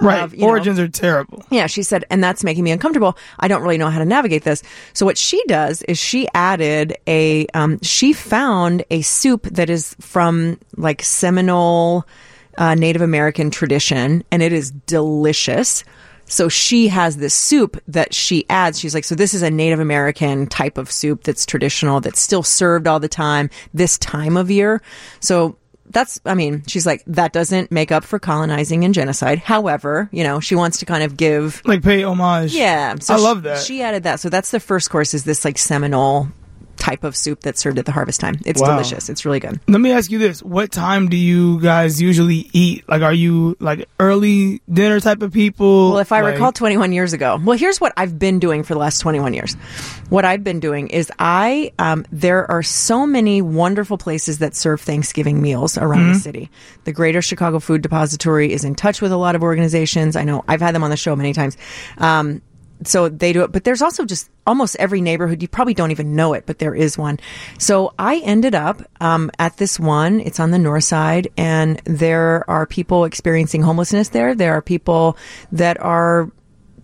[0.00, 0.22] Right.
[0.22, 1.44] Of, you know- Origins are terrible.
[1.50, 3.16] yeah, she said, and that's making me uncomfortable.
[3.38, 4.62] I don't really know how to navigate this.
[4.92, 9.94] So what she does is she added a, um, she found a soup that is
[10.00, 12.06] from like Seminole
[12.58, 15.84] uh, Native American tradition, and it is delicious.
[16.26, 18.80] So she has this soup that she adds.
[18.80, 22.42] She's like, so this is a Native American type of soup that's traditional, that's still
[22.42, 24.80] served all the time this time of year.
[25.20, 25.56] So
[25.94, 29.38] that's, I mean, she's like, that doesn't make up for colonizing and genocide.
[29.38, 32.54] However, you know, she wants to kind of give Like pay homage.
[32.54, 33.62] yeah, so I she- love that.
[33.62, 35.14] She added that, so that's the first course.
[35.14, 36.28] Is this like Seminole
[36.84, 38.36] type of soup that's served at the harvest time?
[38.44, 38.72] It's Wow.
[38.72, 39.08] delicious.
[39.08, 39.58] It's really good.
[39.68, 42.84] Let me ask you this: What time do you guys usually eat?
[42.88, 45.90] Like, are you like early dinner type of people?
[45.92, 48.74] Well, if I Like- recall 21 years ago, well, here's what I've been doing for
[48.74, 49.56] the last 21 years.
[50.10, 54.80] What I've been doing is I, um, there are so many wonderful places that serve
[54.80, 56.50] Thanksgiving meals around the city.
[56.84, 60.16] The Greater Chicago Food Depository is in touch with a lot of organizations.
[60.16, 61.56] I know I've had them on the show many times.
[61.98, 62.42] Um,
[62.82, 65.40] so they do it, but there's also just almost every neighborhood.
[65.40, 67.18] You probably don't even know it, but there is one.
[67.58, 70.20] So I ended up um, at this one.
[70.20, 74.34] It's on the north side, and there are people experiencing homelessness there.
[74.34, 75.16] There are people
[75.52, 76.30] that are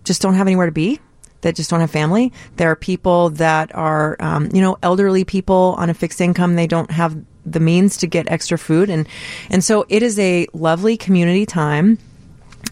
[0.03, 0.99] just don't have anywhere to be
[1.41, 2.31] that just don't have family.
[2.55, 6.55] There are people that are, um, you know, elderly people on a fixed income.
[6.55, 9.07] They don't have the means to get extra food, and
[9.49, 11.97] and so it is a lovely community time.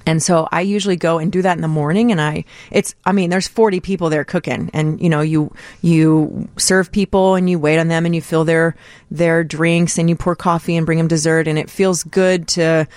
[0.09, 3.11] And so I usually go and do that in the morning and I it's I
[3.11, 5.53] mean there's 40 people there cooking and you know you
[5.83, 8.75] you serve people and you wait on them and you fill their
[9.11, 12.87] their drinks and you pour coffee and bring them dessert and it feels good to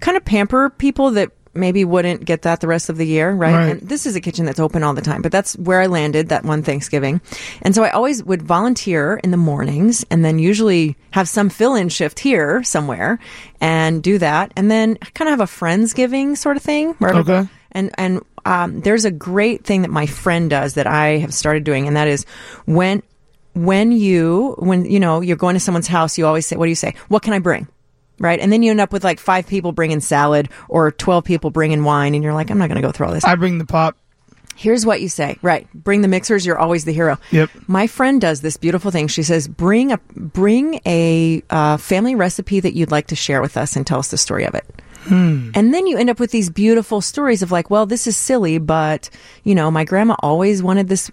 [0.00, 3.52] kind of pamper people that maybe wouldn't get that the rest of the year, right?
[3.54, 3.70] Right.
[3.70, 6.28] And this is a kitchen that's open all the time, but that's where I landed
[6.28, 7.20] that one Thanksgiving.
[7.62, 11.74] And so I always would volunteer in the mornings and then usually have some fill
[11.74, 13.18] in shift here somewhere
[13.60, 14.52] and do that.
[14.56, 16.94] And then kind of have a Friendsgiving sort of thing.
[16.98, 17.48] Where Okay.
[17.72, 21.64] and and um, there's a great thing that my friend does that I have started
[21.64, 22.24] doing, and that is
[22.66, 23.02] when
[23.54, 26.70] when you when you know you're going to someone's house, you always say, "What do
[26.70, 26.94] you say?
[27.08, 27.66] What can I bring?"
[28.20, 31.50] Right, and then you end up with like five people bringing salad or twelve people
[31.50, 33.58] bringing wine, and you're like, "I'm not going to go through all this." I bring
[33.58, 33.96] the pop.
[34.56, 35.38] Here's what you say.
[35.40, 35.68] Right.
[35.72, 36.44] Bring the mixers.
[36.44, 37.16] You're always the hero.
[37.30, 37.50] Yep.
[37.68, 39.06] My friend does this beautiful thing.
[39.06, 43.56] She says, bring a, bring a uh, family recipe that you'd like to share with
[43.56, 44.64] us and tell us the story of it.
[45.54, 48.58] And then you end up with these beautiful stories of like, well, this is silly,
[48.58, 49.10] but
[49.44, 51.08] you know, my grandma always wanted this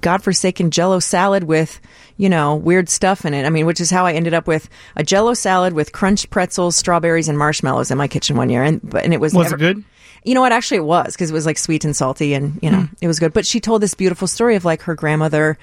[0.00, 1.80] godforsaken jello salad with,
[2.18, 3.46] you know, weird stuff in it.
[3.46, 6.76] I mean, which is how I ended up with a jello salad with crunched pretzels,
[6.76, 8.62] strawberries, and marshmallows in my kitchen one year.
[8.62, 9.84] And, but, and it was, Was never- it good?
[10.24, 10.52] you know what?
[10.52, 12.94] Actually, it was because it was like sweet and salty, and you know, hmm.
[13.00, 13.32] it was good.
[13.32, 15.58] But she told this beautiful story of like her grandmother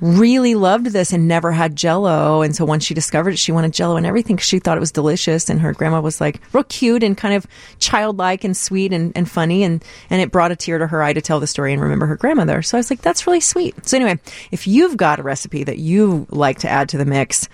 [0.00, 3.72] really loved this and never had Jello, and so once she discovered it, she wanted
[3.72, 5.48] Jello and everything 'cause she thought it was delicious.
[5.48, 7.46] And her grandma was like real cute and kind of
[7.78, 11.12] childlike and sweet and, and funny, and and it brought a tear to her eye
[11.12, 12.62] to tell the story and remember her grandmother.
[12.62, 13.74] So I was like, that's really sweet.
[13.86, 14.18] So anyway,
[14.50, 17.48] if you've got a recipe that you like to add to the mix.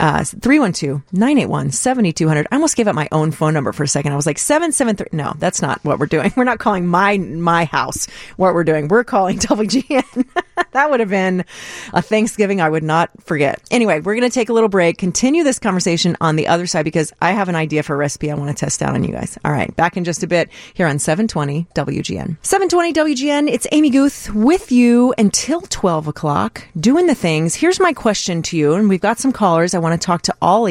[0.00, 2.46] Uh, 312-981-7200.
[2.50, 4.12] I almost gave up my own phone number for a second.
[4.12, 5.16] I was like, 773.
[5.16, 6.32] No, that's not what we're doing.
[6.36, 8.06] We're not calling my, my house
[8.36, 8.88] what we're doing.
[8.88, 10.26] We're calling WGN.
[10.72, 11.44] that would have been
[11.92, 13.62] a Thanksgiving I would not forget.
[13.70, 16.84] Anyway, we're going to take a little break, continue this conversation on the other side
[16.84, 19.12] because I have an idea for a recipe I want to test out on you
[19.12, 19.38] guys.
[19.44, 19.74] All right.
[19.76, 22.36] Back in just a bit here on 720 WGN.
[22.42, 23.50] 720 WGN.
[23.50, 27.54] It's Amy Guth with you until 12 o'clock doing the things.
[27.54, 28.74] Here's my question to you.
[28.74, 29.67] And we've got some callers.
[29.74, 30.68] I want to talk to all.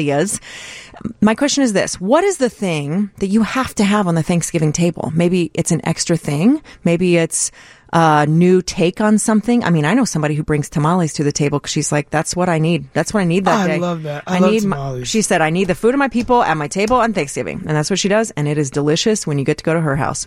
[1.20, 2.00] My question is this.
[2.00, 5.12] What is the thing that you have to have on the Thanksgiving table?
[5.14, 6.60] Maybe it's an extra thing.
[6.84, 7.50] Maybe it's
[7.92, 9.64] a new take on something.
[9.64, 12.36] I mean, I know somebody who brings tamales to the table because she's like, that's
[12.36, 12.92] what I need.
[12.92, 13.74] That's what I need that I day.
[13.74, 14.24] I love that.
[14.26, 15.08] I love need my- tamales.
[15.08, 17.58] she said, I need the food of my people at my table on Thanksgiving.
[17.60, 18.30] And that's what she does.
[18.32, 20.26] And it is delicious when you get to go to her house.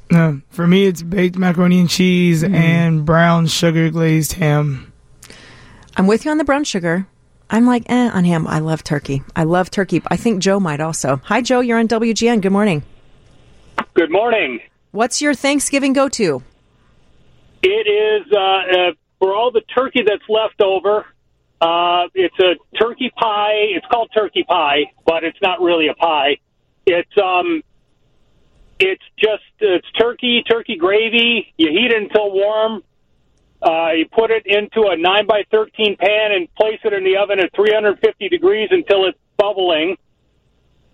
[0.49, 2.55] For me, it's baked macaroni and cheese Mm-hmm.
[2.55, 4.91] and brown sugar glazed ham.
[5.97, 7.05] I'm with you on the brown sugar.
[7.51, 8.47] I'm like, eh, on him.
[8.47, 9.23] I love turkey.
[9.35, 10.01] I love turkey.
[10.07, 11.21] I think Joe might also.
[11.25, 11.59] Hi, Joe.
[11.59, 12.41] You're on WGN.
[12.41, 12.81] Good morning.
[13.93, 14.61] Good morning.
[14.91, 16.41] What's your Thanksgiving go to?
[17.61, 21.05] It is uh, uh, for all the turkey that's left over.
[21.59, 23.67] Uh, it's a turkey pie.
[23.75, 26.37] It's called turkey pie, but it's not really a pie.
[26.85, 27.61] It's um,
[28.79, 31.53] it's just it's turkey, turkey gravy.
[31.57, 32.83] You heat it until warm.
[33.61, 37.17] Uh, you put it into a nine by thirteen pan and place it in the
[37.17, 39.97] oven at 350 degrees until it's bubbling.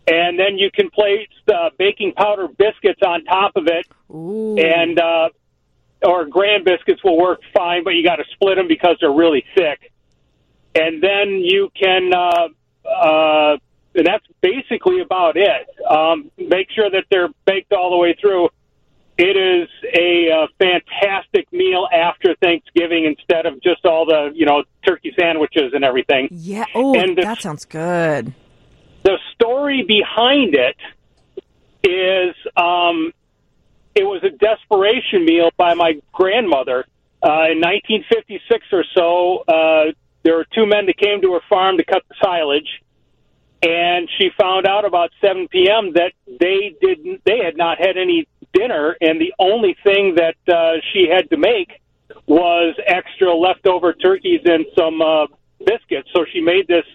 [0.08, 5.30] And then you can place uh, baking powder biscuits on top of it, and uh,
[6.04, 9.44] or graham biscuits will work fine, but you got to split them because they're really
[9.56, 9.92] thick.
[10.76, 12.48] And then you can, uh,
[12.88, 13.58] uh,
[13.96, 15.68] and that's basically about it.
[15.90, 18.50] Um, make sure that they're baked all the way through.
[19.18, 24.64] It is a uh, fantastic meal after Thanksgiving instead of just all the, you know,
[24.86, 26.28] turkey sandwiches and everything.
[26.32, 26.66] Yeah.
[26.76, 28.34] Oh, the- that sounds good.
[29.04, 30.76] the story behind it
[31.84, 33.14] is um,
[33.96, 36.86] it was a desperation meal by my grandmother
[37.24, 39.44] uh, in 1956 or so.
[39.48, 39.92] Uh,
[40.24, 42.68] there were two men that came to her farm to cut the silage,
[43.64, 45.94] and she found out about 7 p.m.
[45.94, 50.74] that they didn't, they had not had any dinner, and the only thing that uh,
[50.92, 51.70] she had to make
[52.26, 55.28] was extra leftover turkeys and some uh,
[55.66, 56.10] biscuits.
[56.16, 56.86] So she made this,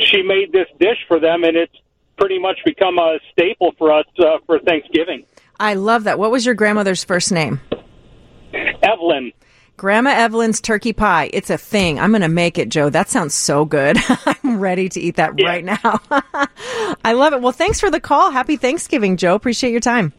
[0.00, 1.74] she made this dish for them, and it's
[2.18, 5.24] pretty much become a staple for us uh, for Thanksgiving.
[5.58, 6.18] I love that.
[6.18, 7.60] What was your grandmother's first name?
[8.82, 9.32] Evelyn.
[9.76, 11.30] Grandma Evelyn's turkey pie.
[11.32, 11.98] It's a thing.
[11.98, 12.90] I'm going to make it, Joe.
[12.90, 13.96] That sounds so good.
[14.44, 15.46] I'm ready to eat that Yeah.
[15.48, 16.00] right now.
[17.04, 17.40] I love it.
[17.40, 18.30] Well, thanks for the call.
[18.30, 19.34] Happy Thanksgiving, Joe.
[19.34, 20.12] Appreciate your time.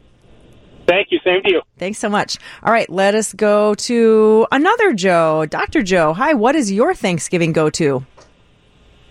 [0.87, 1.19] Thank you.
[1.23, 1.61] Same to you.
[1.77, 2.37] Thanks so much.
[2.63, 5.45] All right, let us go to another Joe.
[5.45, 5.83] Dr.
[5.83, 6.13] Joe.
[6.13, 8.05] Hi, what is your Thanksgiving go to?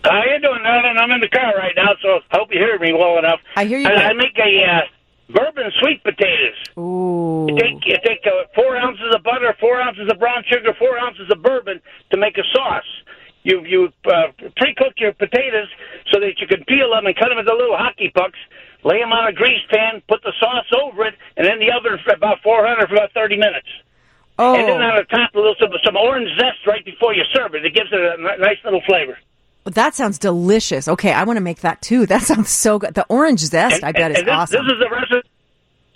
[0.05, 0.97] How you doing, Nathan?
[0.97, 3.41] I'm in the car right now, so I hope you hear me well enough.
[3.57, 4.11] I hear you I.
[4.11, 4.81] I make a uh,
[5.35, 6.57] bourbon sweet potatoes.
[6.79, 7.47] Ooh.
[7.49, 10.99] You take you take uh, four ounces of butter, four ounces of brown sugar, four
[10.99, 11.81] ounces of bourbon
[12.13, 12.89] to make a sauce.
[13.43, 15.69] You you uh, pre-cook your potatoes
[16.13, 18.39] so that you can peel them and cut them into little hockey pucks.
[18.85, 21.99] Lay them on a grease pan, put the sauce over it, and in the oven
[22.05, 23.69] for about 400 for about 30 minutes.
[24.39, 24.87] Oh, And then oh.
[24.91, 27.65] on the top, a little some, some orange zest right before you serve it.
[27.65, 29.19] It gives it a n- nice little flavor.
[29.67, 30.89] that sounds delicious.
[30.89, 32.07] Okay, I want to make that too.
[32.13, 32.95] That sounds so good.
[32.95, 34.65] The orange zest, I bet, is and this, awesome.
[34.67, 35.29] This is the recipe.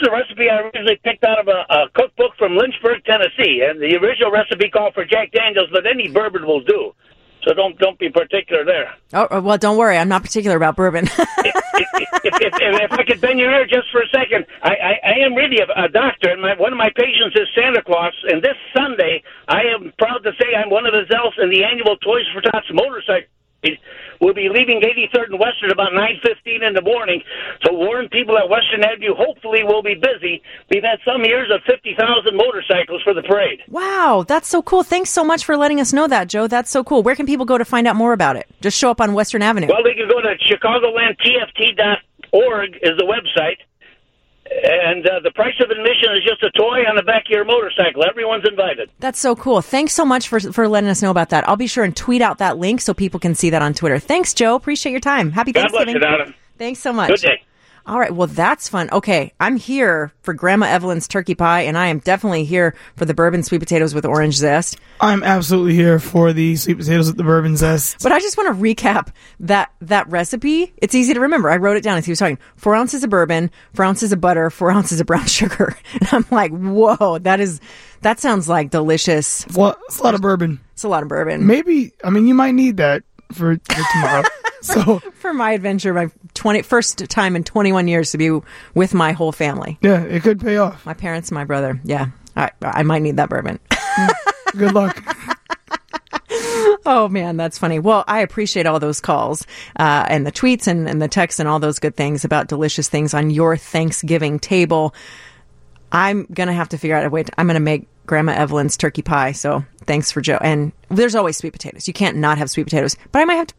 [0.00, 3.96] The recipe I originally picked out of a, a cookbook from Lynchburg, Tennessee, and the
[3.96, 6.92] original recipe called for Jack Daniels, but any bourbon will do.
[7.44, 8.94] So don't don't be particular there.
[9.12, 9.98] oh, oh, well, don't worry.
[9.98, 11.04] I'm not particular about bourbon.
[11.12, 11.54] if,
[12.24, 15.26] if, if, if I could bend your ear just for a second, I, I, I
[15.26, 18.14] am really a, a doctor, and my, one of my patients is Santa Claus.
[18.28, 21.64] And this Sunday, I am proud to say I'm one of his elves in the
[21.64, 23.28] annual Toys for Tots motorcycle.
[24.24, 27.22] We'll be leaving 83rd and Western about 9:15 in the morning.
[27.62, 29.14] So warn people at Western Avenue.
[29.14, 30.40] Hopefully, we'll be busy.
[30.72, 33.60] We've had some years of 50,000 motorcycles for the parade.
[33.68, 34.82] wow, that's so cool.
[34.82, 36.46] Thanks so much for letting us know that, Joe.
[36.46, 37.02] That's so cool.
[37.02, 38.46] Where can people go to find out more about it?
[38.62, 39.66] Just show up on Western Avenue.
[39.68, 43.58] Well, they can go to chicagolandtft.org is the website.
[44.50, 47.44] And uh, the price of admission is just a toy on the back of your
[47.44, 48.04] motorcycle.
[48.04, 48.90] Everyone's invited.
[48.98, 49.62] That's so cool.
[49.62, 51.48] Thanks so much for for letting us know about that.
[51.48, 53.98] I'll be sure and tweet out that link so people can see that on Twitter.
[53.98, 54.54] Thanks, Joe.
[54.54, 55.32] Appreciate your time.
[55.32, 56.26] Happy God bless Thanksgiving.
[56.26, 57.08] you, Thanks so much.
[57.08, 57.42] Good day.
[57.86, 58.14] All right.
[58.14, 58.88] Well, that's fun.
[58.90, 59.32] Okay.
[59.38, 63.42] I'm here for Grandma Evelyn's turkey pie, and I am definitely here for the bourbon
[63.42, 64.78] sweet potatoes with orange zest.
[65.00, 68.02] I'm absolutely here for the sweet potatoes with the bourbon zest.
[68.02, 69.08] But I just want to recap
[69.40, 70.72] that that recipe.
[70.78, 71.50] It's easy to remember.
[71.50, 72.38] I wrote it down as he was talking.
[72.56, 75.76] Four ounces of bourbon, four ounces of butter, four ounces of brown sugar.
[75.92, 77.60] And I'm like, whoa, that is
[78.00, 79.46] that sounds like delicious.
[79.54, 80.60] Well, it's a lot of bourbon.
[80.72, 81.46] It's a lot of bourbon.
[81.46, 84.22] Maybe I mean you might need that for, for tomorrow.
[84.64, 88.40] so For my adventure, my 20, first time in 21 years to be
[88.74, 89.78] with my whole family.
[89.82, 90.84] yeah, it could pay off.
[90.84, 91.80] My parents, my brother.
[91.84, 92.08] Yeah.
[92.36, 93.60] I, I might need that bourbon.
[94.56, 95.00] Good luck.
[96.86, 97.78] Oh man, that's funny.
[97.78, 99.46] Well, I appreciate all those calls
[99.78, 102.88] uh, and the tweets and, and the texts and all those good things about delicious
[102.88, 104.94] things on your Thanksgiving table.
[105.92, 107.22] I'm gonna have to figure out a way.
[107.22, 109.32] To, I'm gonna make Grandma Evelyn's turkey pie.
[109.32, 110.38] So thanks for Joe.
[110.42, 111.88] And there's always sweet potatoes.
[111.88, 112.96] You can't not have sweet potatoes.
[113.12, 113.54] But I might have to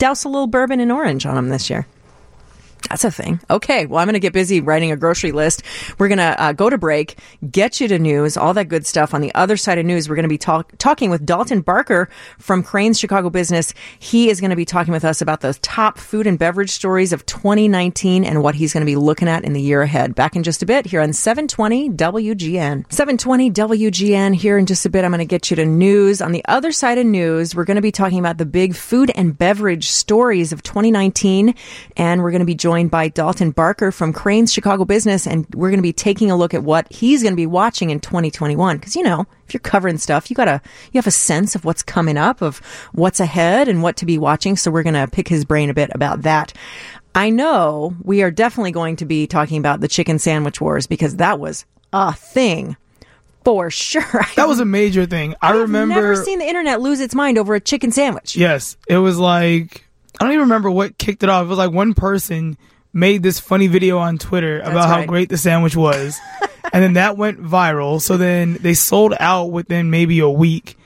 [0.00, 1.86] douse a little bourbon and orange on them this year.
[2.88, 3.40] That's a thing.
[3.50, 3.86] Okay.
[3.86, 5.62] Well, I'm going to get busy writing a grocery list.
[5.98, 7.18] We're going to uh, go to break,
[7.50, 9.14] get you to news, all that good stuff.
[9.14, 12.08] On the other side of news, we're going to be talk- talking with Dalton Barker
[12.38, 13.74] from Crain's Chicago Business.
[13.98, 17.12] He is going to be talking with us about the top food and beverage stories
[17.12, 20.14] of 2019 and what he's going to be looking at in the year ahead.
[20.14, 22.92] Back in just a bit here on 720 WGN.
[22.92, 24.34] 720 WGN.
[24.34, 26.20] Here in just a bit, I'm going to get you to news.
[26.20, 29.12] On the other side of news, we're going to be talking about the big food
[29.14, 31.54] and beverage stories of 2019.
[31.96, 35.26] And we're going to be joined by Dalton Barker from Crain's Chicago Business.
[35.26, 37.90] And we're going to be taking a look at what he's going to be watching
[37.90, 38.76] in 2021.
[38.76, 40.60] Because, you know, if you're covering stuff, you got to,
[40.92, 42.58] you have a sense of what's coming up, of
[42.92, 44.56] what's ahead and what to be watching.
[44.56, 46.52] So we're going to pick his brain a bit about that.
[47.14, 51.16] I know we are definitely going to be talking about the chicken sandwich wars because
[51.16, 52.76] that was a thing
[53.44, 54.02] for sure.
[54.36, 55.34] That was a major thing.
[55.42, 55.94] I I've remember.
[55.94, 58.36] never seen the internet lose its mind over a chicken sandwich.
[58.36, 59.86] Yes, it was like
[60.20, 61.46] I don't even remember what kicked it off.
[61.46, 62.58] It was like one person
[62.92, 66.18] made this funny video on Twitter about how great the sandwich was,
[66.72, 68.02] and then that went viral.
[68.02, 70.76] So then they sold out within maybe a week,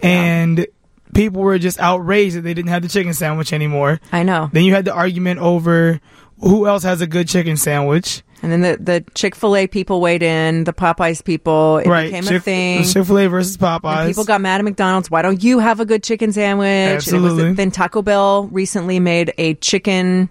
[0.00, 0.64] and
[1.12, 4.00] people were just outraged that they didn't have the chicken sandwich anymore.
[4.12, 4.48] I know.
[4.52, 6.00] Then you had the argument over
[6.44, 8.22] who else has a good chicken sandwich.
[8.42, 11.78] And then the, the Chick fil A people weighed in, the Popeyes people.
[11.78, 12.84] It right, became a thing.
[12.84, 13.98] Chick Fil A versus Popeyes.
[14.00, 15.10] And people got mad at McDonald's.
[15.10, 16.96] Why don't you have a good chicken sandwich?
[16.96, 17.54] Was- Absolutely.
[17.54, 20.28] then Taco Bell recently made a chicken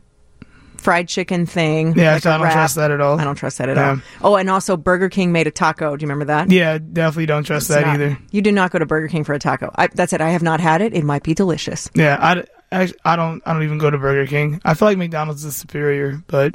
[0.77, 1.93] fried chicken thing.
[1.97, 2.53] Yeah, like I don't wrap.
[2.53, 3.19] trust that at all.
[3.19, 3.97] I don't trust that at Yeah.
[4.21, 4.33] all.
[4.33, 5.95] Oh, and also Burger King made a taco.
[5.95, 6.51] Do you remember that?
[6.51, 8.17] Yeah, definitely don't trust It's that not- either.
[8.31, 9.71] You do not go to Burger King for a taco.
[9.75, 10.21] I, that's it.
[10.21, 10.93] I have not had it.
[10.93, 11.89] It might be delicious.
[11.95, 12.43] Yeah, I,
[12.73, 14.59] I, I don't I don't even go to Burger King.
[14.65, 16.53] I feel like McDonald's is superior, but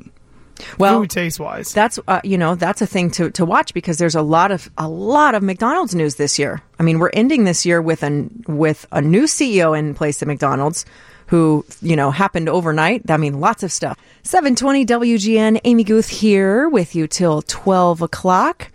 [0.79, 1.73] Well, food taste wise.
[1.73, 4.69] that's uh, you know that's a thing to, to watch because there's a lot of
[4.77, 6.61] a lot of McDonald's news this year.
[6.79, 10.29] I mean, we're ending this year with an with a new CEO in place at
[10.29, 10.85] McDonald's
[11.29, 13.09] who you know happened overnight.
[13.11, 13.97] I mean, lots of stuff.
[14.23, 18.71] 720 WGN, Amy Guth here with you till 12 o'clock.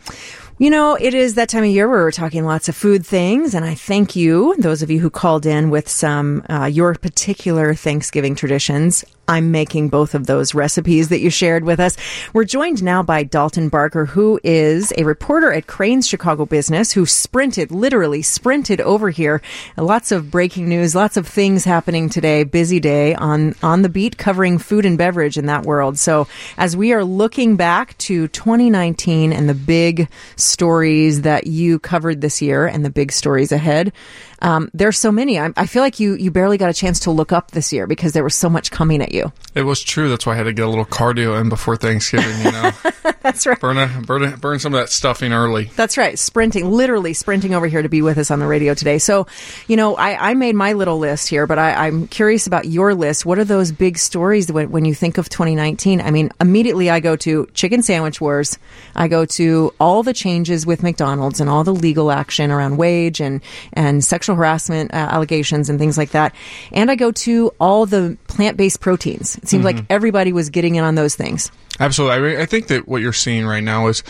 [0.64, 3.54] You know, it is that time of year where we're talking lots of food things,
[3.54, 7.76] and I thank you, those of you who called in with some uh, your particular
[7.76, 9.04] Thanksgiving traditions.
[9.28, 11.96] I'm making both of those recipes that you shared with us.
[12.34, 17.06] We're joined now by Dalton Barker, who is a reporter at Crain's Chicago Business, who
[17.06, 19.42] sprinted, literally sprinted over here.
[19.78, 22.44] Lots of breaking news, lots of things happening today.
[22.44, 25.98] Busy day on on the beat, covering food and beverage in that world.
[25.98, 32.20] So as we are looking back to 2019 and the big stories that you covered
[32.20, 33.94] this year and the big stories ahead,
[34.42, 35.40] um, there's so many.
[35.40, 37.88] I, I feel like you you barely got a chance to look up this year
[37.88, 39.32] because there was so much coming at you.
[39.56, 40.10] It was true.
[40.10, 42.38] That's why I had to get a little cardio in before Thanksgiving.
[42.44, 42.72] You know,
[43.22, 43.60] That's right.
[43.60, 45.66] burn a, burn a, burn some of that stuffing early.
[45.76, 46.18] That's right.
[46.20, 48.98] Sprinting, literally sprinting over here to be with us on the radio today.
[48.98, 49.28] So,
[49.68, 52.94] you know, I, I made my little list here, but I, I'm curious about your
[52.96, 53.26] list.
[53.26, 56.02] What are those big stories when, when you think of 2019?
[56.02, 58.58] I mean, immediately I go to chicken sandwich wars.
[58.96, 63.22] I go to all the changes with McDonald's and all the legal action around wage
[63.22, 63.42] and,
[63.72, 66.36] and sexual harassment uh, allegations and things like that.
[66.72, 69.36] And I go to all the plant based proteins.
[69.38, 69.86] It seems like mm-hmm.
[69.90, 71.52] everybody was getting in on those things.
[71.80, 72.16] Absolutely.
[72.16, 74.04] I, mean, I think that what you're seeing right now is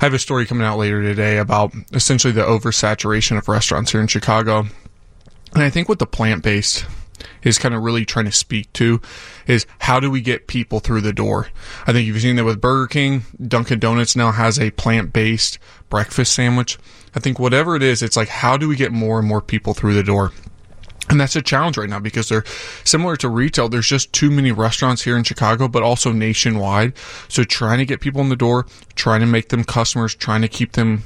[0.00, 4.00] I have a story coming out later today about essentially the oversaturation of restaurants here
[4.00, 4.66] in Chicago.
[5.54, 6.84] And I think what the plant based
[7.42, 9.00] is kind of really trying to speak to
[9.46, 11.48] is how do we get people through the door?
[11.86, 13.22] I think you've seen that with Burger King.
[13.46, 15.58] Dunkin' Donuts now has a plant based
[15.90, 16.78] breakfast sandwich.
[17.14, 19.74] I think whatever it is, it's like how do we get more and more people
[19.74, 20.32] through the door?
[21.10, 22.44] And that's a challenge right now because they're
[22.84, 23.68] similar to retail.
[23.68, 26.94] There's just too many restaurants here in Chicago, but also nationwide.
[27.28, 30.48] So trying to get people in the door, trying to make them customers, trying to
[30.48, 31.04] keep them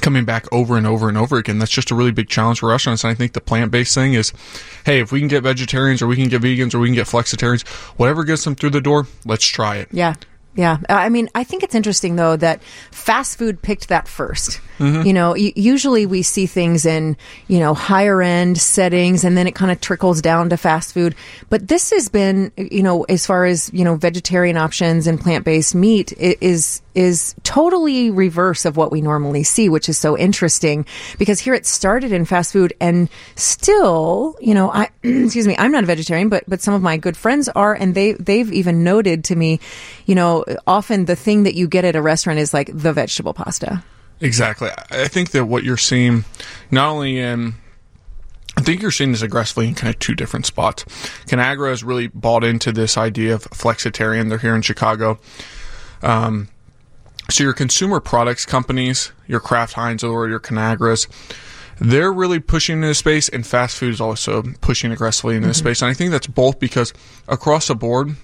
[0.00, 1.58] coming back over and over and over again.
[1.58, 3.04] That's just a really big challenge for restaurants.
[3.04, 4.32] And I think the plant based thing is,
[4.84, 7.06] hey, if we can get vegetarians or we can get vegans or we can get
[7.06, 7.66] flexitarians,
[7.98, 9.88] whatever gets them through the door, let's try it.
[9.92, 10.14] Yeah.
[10.56, 10.78] Yeah.
[10.88, 14.60] Uh, I mean, I think it's interesting though that fast food picked that 1st
[15.04, 17.16] You know, y- usually we see things in,
[17.48, 21.14] you know, higher end settings and then it kind of trickles down to fast food.
[21.50, 25.74] But this has been, you know, as far as, you know, vegetarian options and plant-based
[25.74, 30.86] meat i- is is totally reverse of what we normally see, which is so interesting
[31.18, 35.72] because here it started in fast food and still, you know, I excuse me, I'm
[35.72, 38.84] not a vegetarian, but but some of my good friends are and they they've even
[38.84, 39.60] noted to me,
[40.06, 43.34] you know, often the thing that you get at a restaurant is like the vegetable
[43.34, 43.82] pasta.
[44.20, 44.68] Exactly.
[44.90, 46.24] I think that what you're seeing,
[46.70, 47.54] not only in,
[48.56, 50.84] I think you're seeing this aggressively in kind of two different spots.
[51.26, 54.28] Conagra has really bought into this idea of flexitarian.
[54.28, 55.18] They're here in Chicago.
[56.02, 56.48] Um,
[57.30, 61.06] so your consumer products companies, your Kraft Heinz or your Conagras,
[61.80, 65.58] they're really pushing into this space, and fast food is also pushing aggressively into this
[65.58, 65.68] mm-hmm.
[65.68, 65.82] space.
[65.82, 66.92] And I think that's both because
[67.26, 68.16] across the board,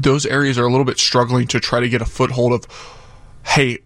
[0.00, 2.66] those areas are a little bit struggling to try to get a foothold of,
[3.44, 3.78] hey,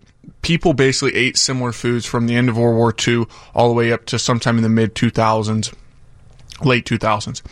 [0.43, 3.93] people basically ate similar foods from the end of World War II all the way
[3.93, 5.73] up to sometime in the mid 2000s,
[6.63, 7.43] late 2000s.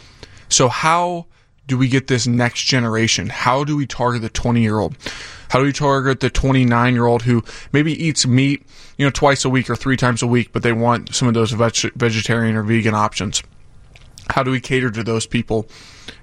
[0.51, 1.27] So how
[1.71, 3.29] do we get this next generation?
[3.29, 4.97] How do we target the 20 year old?
[5.49, 7.43] How do we target the 29 year old who
[7.73, 8.67] maybe eats meat,
[8.99, 11.35] you know, twice a week or three times a week, but they want some of
[11.35, 13.43] those veg- vegetarian or vegan options?
[14.33, 15.69] how do we cater to those people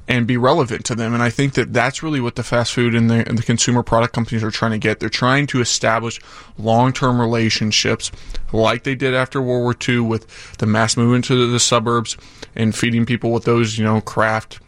[0.08, 1.14] and be relevant to them?
[1.14, 3.84] And I think that that's really what the fast food and the, and the consumer
[3.84, 5.00] product companies are trying to get.
[5.00, 6.20] They're trying to establish
[6.58, 8.12] long term relationships
[8.52, 12.18] like they did after World War II with the mass movement to the, the suburbs
[12.56, 14.60] and feeding people with those, you know, Kraft.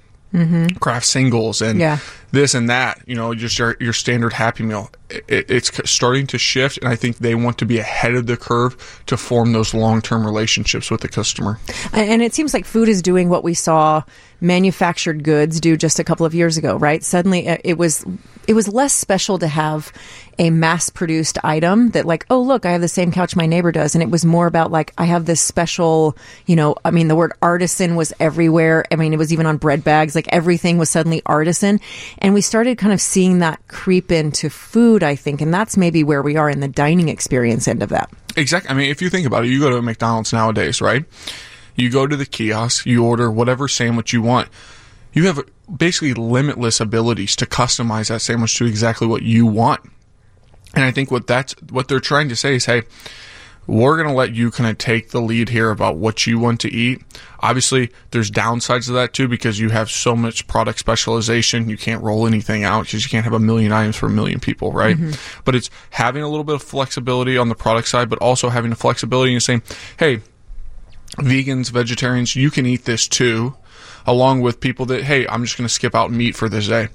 [0.80, 1.98] Kraft singles and Yeah.
[2.32, 4.92] this and that, you know, just your, your standard Happy Meal.
[5.10, 8.38] It, it's starting to shift, and I think they want to be ahead of the
[8.38, 11.60] curve to form those long term relationships with the customer.
[11.94, 14.04] And and it seems like food is doing what we saw
[14.40, 17.04] manufactured goods do just a couple of years ago, right?
[17.04, 18.06] Suddenly uh, it was
[18.48, 19.92] it was less special to have
[20.40, 23.72] a mass produced item that like, oh look, I have the same couch my neighbor
[23.72, 26.18] does and it was more about like I have this special,
[26.48, 28.86] you know, I mean the word artisan was everywhere.
[28.92, 31.80] I mean it was even on bread bags, like everything was suddenly artisan.
[32.18, 36.04] And we started kind of seeing that creep into food, I think, and that's maybe
[36.04, 38.10] where we are in the dining experience end of that.
[38.38, 38.70] Exactly.
[38.72, 41.04] I mean, if you think about it, you go to McDonald's nowadays, right?
[41.76, 44.50] You go to the kiosk, you order whatever sandwich you want.
[45.14, 45.40] you have
[45.76, 49.82] basically limitless abilities to customize that sandwich to exactly what you want.
[50.76, 52.84] And I think what that's what they're trying to say is, hey,
[53.70, 56.60] we're going to let you kind of take the lead here about what you want
[56.62, 57.02] to eat.
[57.40, 61.70] Obviously, there's downsides to that too because you have so much product specialization.
[61.70, 64.40] You can't roll anything out because you can't have a million items for a million
[64.40, 64.98] people, right?
[64.98, 65.42] Mm-hmm.
[65.46, 68.72] But it's having a little bit of flexibility on the product side, but also having
[68.72, 69.62] the flexibility and saying,
[69.98, 70.22] hey,
[71.18, 73.56] vegans, vegetarians, you can eat this too.
[74.08, 76.88] Along with people that, hey, I'm just going to skip out meat for this day.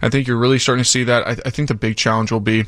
[0.00, 1.26] I think you're really starting to see that.
[1.26, 2.64] I, I think the big challenge will be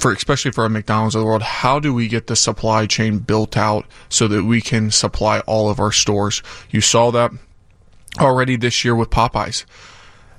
[0.00, 3.18] for especially for a McDonald's of the world, how do we get the supply chain
[3.18, 6.42] built out so that we can supply all of our stores?
[6.70, 7.30] You saw that
[8.18, 9.64] already this year with Popeyes.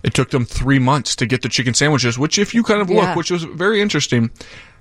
[0.03, 2.89] It took them three months to get the chicken sandwiches, which, if you kind of
[2.89, 3.15] look, Yeah.
[3.15, 4.31] which was very interesting,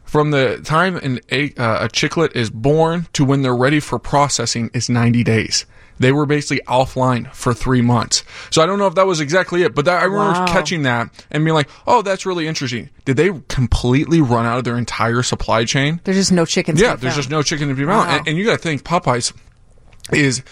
[0.04, 3.98] from the time an, a, uh, a chiclet is born to when they're ready for
[3.98, 5.66] processing is 90 days.
[6.00, 8.24] They were basically offline for three months.
[8.50, 10.46] So I don't know if that was exactly it, but that, I remember Wow.
[10.46, 12.90] catching that and being like, oh, that's really interesting.
[13.04, 16.00] Did they completely run out of their entire supply chain?
[16.04, 16.76] There's just no chicken.
[16.76, 18.08] Yeah, there's just no chicken to be found.
[18.08, 18.16] Wow.
[18.16, 19.32] And, and you got to think Popeyes
[20.12, 20.42] is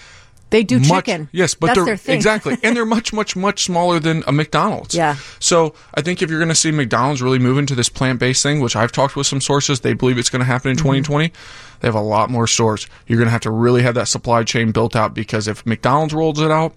[0.50, 1.28] They do much, chicken.
[1.32, 2.16] Yes, but That's they're their thing.
[2.16, 4.94] exactly, and they're much, much, much smaller than a McDonald's.
[4.94, 5.16] Yeah.
[5.40, 8.60] So I think if you're going to see McDonald's really move into this plant-based thing,
[8.60, 10.84] which I've talked with some sources, they believe it's going to happen in Mm-hmm.
[11.02, 11.32] 2020.
[11.80, 12.86] They have a lot more stores.
[13.06, 16.14] You're going to have to really have that supply chain built out because if McDonald's
[16.14, 16.74] rolls it out,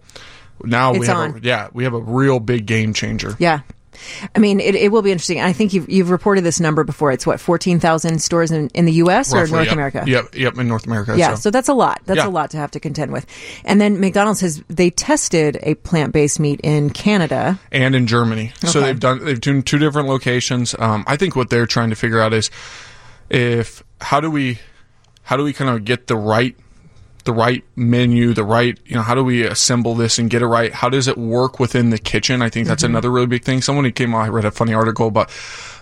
[0.64, 1.38] now we have on.
[1.38, 3.36] a yeah, we have a real big game changer.
[3.40, 3.62] Yeah.
[4.36, 5.42] I mean, it, it will be interesting.
[5.42, 7.12] I think you've, you've reported this number before.
[7.12, 9.34] It's what, 14,000 stores in, in the U.S.
[9.34, 9.74] or North yep.
[9.74, 10.04] America?
[10.06, 11.18] Yep, yep, in North America.
[11.18, 11.52] Yeah, so.
[11.52, 12.02] that's a lot.
[12.06, 12.28] That's Yeah.
[12.28, 13.26] a lot to have to contend with.
[13.66, 17.60] And then McDonald's has, they tested a plant based meat in Canada.
[17.72, 18.54] and in Germany.
[18.66, 20.76] So they've done they've done two different locations.
[20.78, 22.50] Um, I think what they're trying to figure out is
[23.30, 24.60] if how do we
[25.24, 26.56] how do we kind of get the right
[27.24, 30.48] the right menu, the right you know how do we assemble this and get it
[30.48, 30.74] right?
[30.74, 32.42] How does it work within the kitchen?
[32.42, 33.62] I think that's another really big thing.
[33.62, 35.30] Someone who came out, I read a funny article about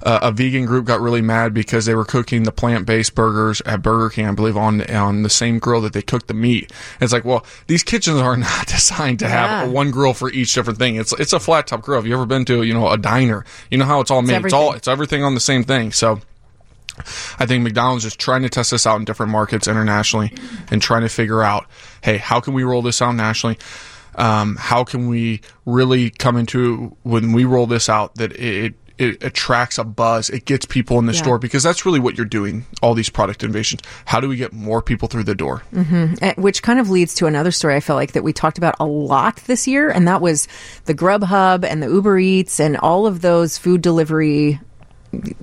[0.04, 3.62] uh, a vegan group got really mad because they were cooking the plant based burgers
[3.66, 6.72] at Burger King, I believe, on on the same grill that they cooked the meat.
[6.96, 9.74] And it's like, well, these kitchens are not designed to have Yeah.
[9.74, 10.96] one grill for each different thing.
[10.96, 12.00] It's it's a flat top grill.
[12.00, 13.46] Have you ever been to you know a diner?
[13.72, 14.44] You know how it's all made.
[14.46, 15.92] It's, all it's everything on the same thing.
[15.92, 16.22] So.
[17.40, 20.34] I think McDonald's is trying to test this out in different markets internationally
[20.72, 21.66] and trying to figure out,
[22.02, 23.58] hey, how can we roll this out nationally?
[24.16, 29.24] Um, how can we really come into when we roll this out that it, it
[29.24, 31.22] attracts a buzz, it gets people in the Yeah.
[31.22, 32.66] store because that's really what you're doing.
[32.82, 33.82] All these product innovations.
[34.04, 35.62] How do we get more people through the door?
[36.22, 38.76] Uh, which kind of leads to another story I felt like that we talked about
[38.80, 40.50] a lot this year, and that was
[40.84, 44.60] the Grubhub and the Uber Eats and all of those food delivery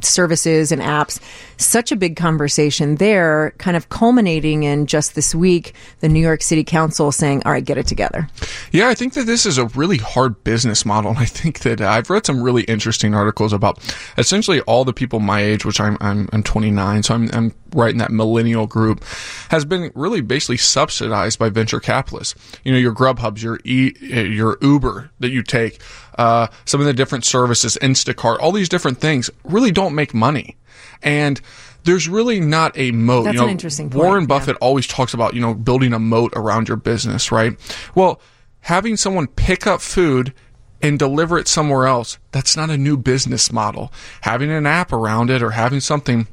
[0.03, 1.19] services and apps.
[1.59, 6.43] Such a big conversation there, kind of culminating in just this week, the New York
[6.43, 8.29] City Council saying, all right, get it together.
[8.73, 11.15] Yeah, I think that this is a really hard business model.
[11.17, 13.79] I think that uh, I've read some really interesting articles about
[14.19, 17.91] essentially all the people my age, which I'm, I'm, I'm 29, so I'm, I'm right
[17.91, 19.05] in that millennial group,
[19.51, 22.35] has been really basically subsidized by venture capitalists.
[22.65, 25.81] You know, your Grubhubs, your e, uh, your Uber that you take,
[26.19, 30.57] uh, some of the different services, Instacart, all these different things really don't make money.
[31.03, 31.41] And
[31.85, 33.25] there's really not a moat.
[33.25, 34.29] That's you know, an interesting point, Warren yeah.
[34.29, 37.57] Buffett always talks about, you know, building a moat around your business, right?
[37.95, 38.21] Well,
[38.61, 40.35] having someone pick up food
[40.83, 43.93] and deliver it somewhere else, that's not a new business model.
[44.23, 46.27] Having an app around it or having something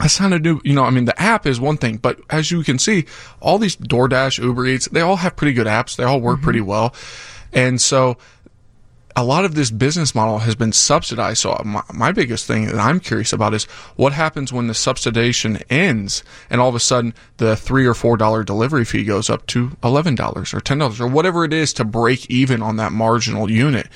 [0.00, 2.50] that's not a new, you know, I mean, the app is one thing, but as
[2.50, 3.06] you can see,
[3.40, 5.96] all these DoorDash, Uber Eats, they all have pretty good apps.
[5.96, 6.44] They all work mm-hmm.
[6.44, 6.94] pretty well.
[7.52, 8.18] And so
[9.18, 11.38] a lot of this business model has been subsidized.
[11.38, 13.64] So my, my biggest thing that I'm curious about is
[13.96, 18.18] what happens when the subsidization ends and all of a sudden the three or four
[18.18, 21.72] dollar delivery fee goes up to eleven dollars or ten dollars or whatever it is
[21.72, 23.88] to break even on that marginal unit.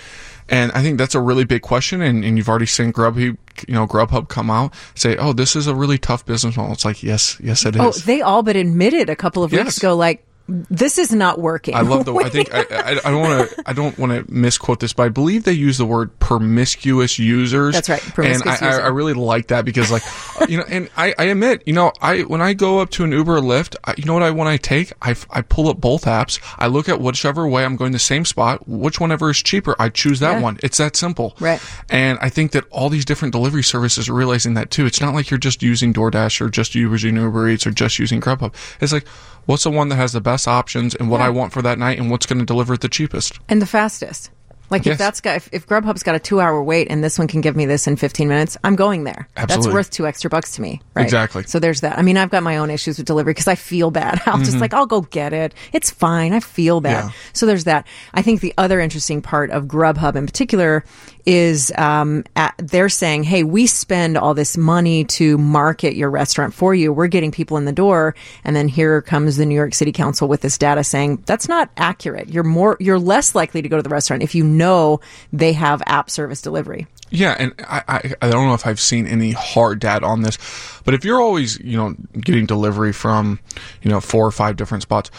[0.49, 2.01] And I think that's a really big question.
[2.03, 3.37] And, and you've already seen Grubhub,
[3.68, 6.85] you know, Grubhub come out say, "Oh, this is a really tough business model." It's
[6.85, 7.99] like, yes, yes, it oh, is.
[7.99, 9.64] Oh, they all but admitted a couple of Yes.
[9.64, 11.75] weeks ago, like, this is not working.
[11.75, 12.15] I love the.
[12.15, 13.63] I think I, I, I don't want to.
[13.67, 17.75] I don't want to misquote this, but I believe they use the word promiscuous users.
[17.75, 18.81] That's right, promiscuous and I, I.
[18.81, 20.03] I really like that because, like,
[20.41, 23.05] uh, you know, and I, I admit, you know, I when I go up to
[23.05, 25.69] an Uber or Lyft, I, you know what I when I take, I, I pull
[25.69, 26.41] up both apps.
[26.59, 29.89] I look at whichever way I'm going the same spot, which whenever is cheaper, I
[29.89, 30.41] choose that Yeah.
[30.41, 30.59] one.
[30.63, 31.37] It's that simple.
[31.39, 31.61] Right.
[31.89, 34.87] And I think that all these different delivery services are realizing that too.
[34.87, 38.21] It's not like you're just using DoorDash or just using Uber Eats or just using
[38.21, 38.55] Grubhub.
[38.81, 39.07] It's like,
[39.47, 41.99] what's the one that has the best options and what I want for that night
[41.99, 43.38] and what's going to deliver it the cheapest?
[43.49, 44.30] and the fastest.
[44.70, 44.93] Like Yes.
[44.93, 47.41] if that's got if, if Grubhub's got a two hour wait and this one can
[47.41, 49.26] give me this in fifteen minutes, I'm going there.
[49.36, 49.64] Absolutely.
[49.66, 50.80] That's worth two extra bucks to me.
[50.95, 51.03] Right?
[51.03, 51.43] Exactly.
[51.43, 51.99] So there's that.
[51.99, 54.22] I mean, I've got my own issues with delivery because I feel bad.
[54.26, 55.55] I'll just like I'll go get it.
[55.72, 56.32] It's fine.
[56.32, 56.99] I feel bad.
[56.99, 57.09] Mm-hmm.
[57.09, 57.14] Yeah.
[57.32, 57.84] So there's that.
[58.14, 60.84] I think the other interesting part of Grubhub in particular
[61.27, 66.55] is um, at, they're saying, "Hey, we spend all this money to market your restaurant
[66.55, 66.93] for you.
[66.93, 68.14] We're getting people in the door,
[68.45, 71.71] and then here comes the New York City Council with this data saying that's not
[71.77, 72.29] accurate.
[72.29, 75.01] You're more, you're less likely to go to the restaurant if you know
[75.33, 79.07] they have app service delivery." Yeah, and I, I I don't know if I've seen
[79.07, 80.39] any hard data on this,
[80.85, 83.41] but if you're always you know getting delivery from
[83.83, 85.11] you know four or five different spots,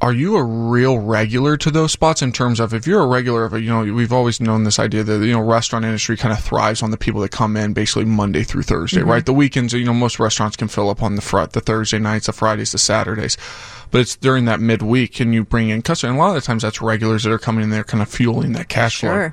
[0.00, 3.44] are you a real regular to those spots in terms of if you're a regular
[3.44, 6.32] of a, you know we've always known this idea that you know restaurant industry kind
[6.32, 9.10] of thrives on the people that come in basically Monday through Thursday, mm-hmm.
[9.10, 9.26] right?
[9.26, 12.26] The weekends, you know, most restaurants can fill up on the front the Thursday nights,
[12.26, 13.36] the Fridays, the Saturdays.
[13.90, 16.10] But it's during that midweek can you bring in customers.
[16.10, 18.08] And a lot of the times that's regulars that are coming in there kind of
[18.08, 19.30] fueling that cash flow.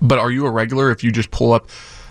[0.00, 1.68] But are you a regular if you just pull up,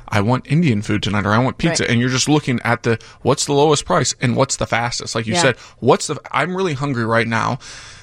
[0.09, 1.91] I want Indian food tonight or I want pizza, Right.
[1.91, 5.15] and you're just looking at the what's the lowest price and what's the fastest?
[5.15, 5.41] Like you Yeah.
[5.41, 6.19] said, what's the?
[6.31, 7.59] I'm really hungry right now.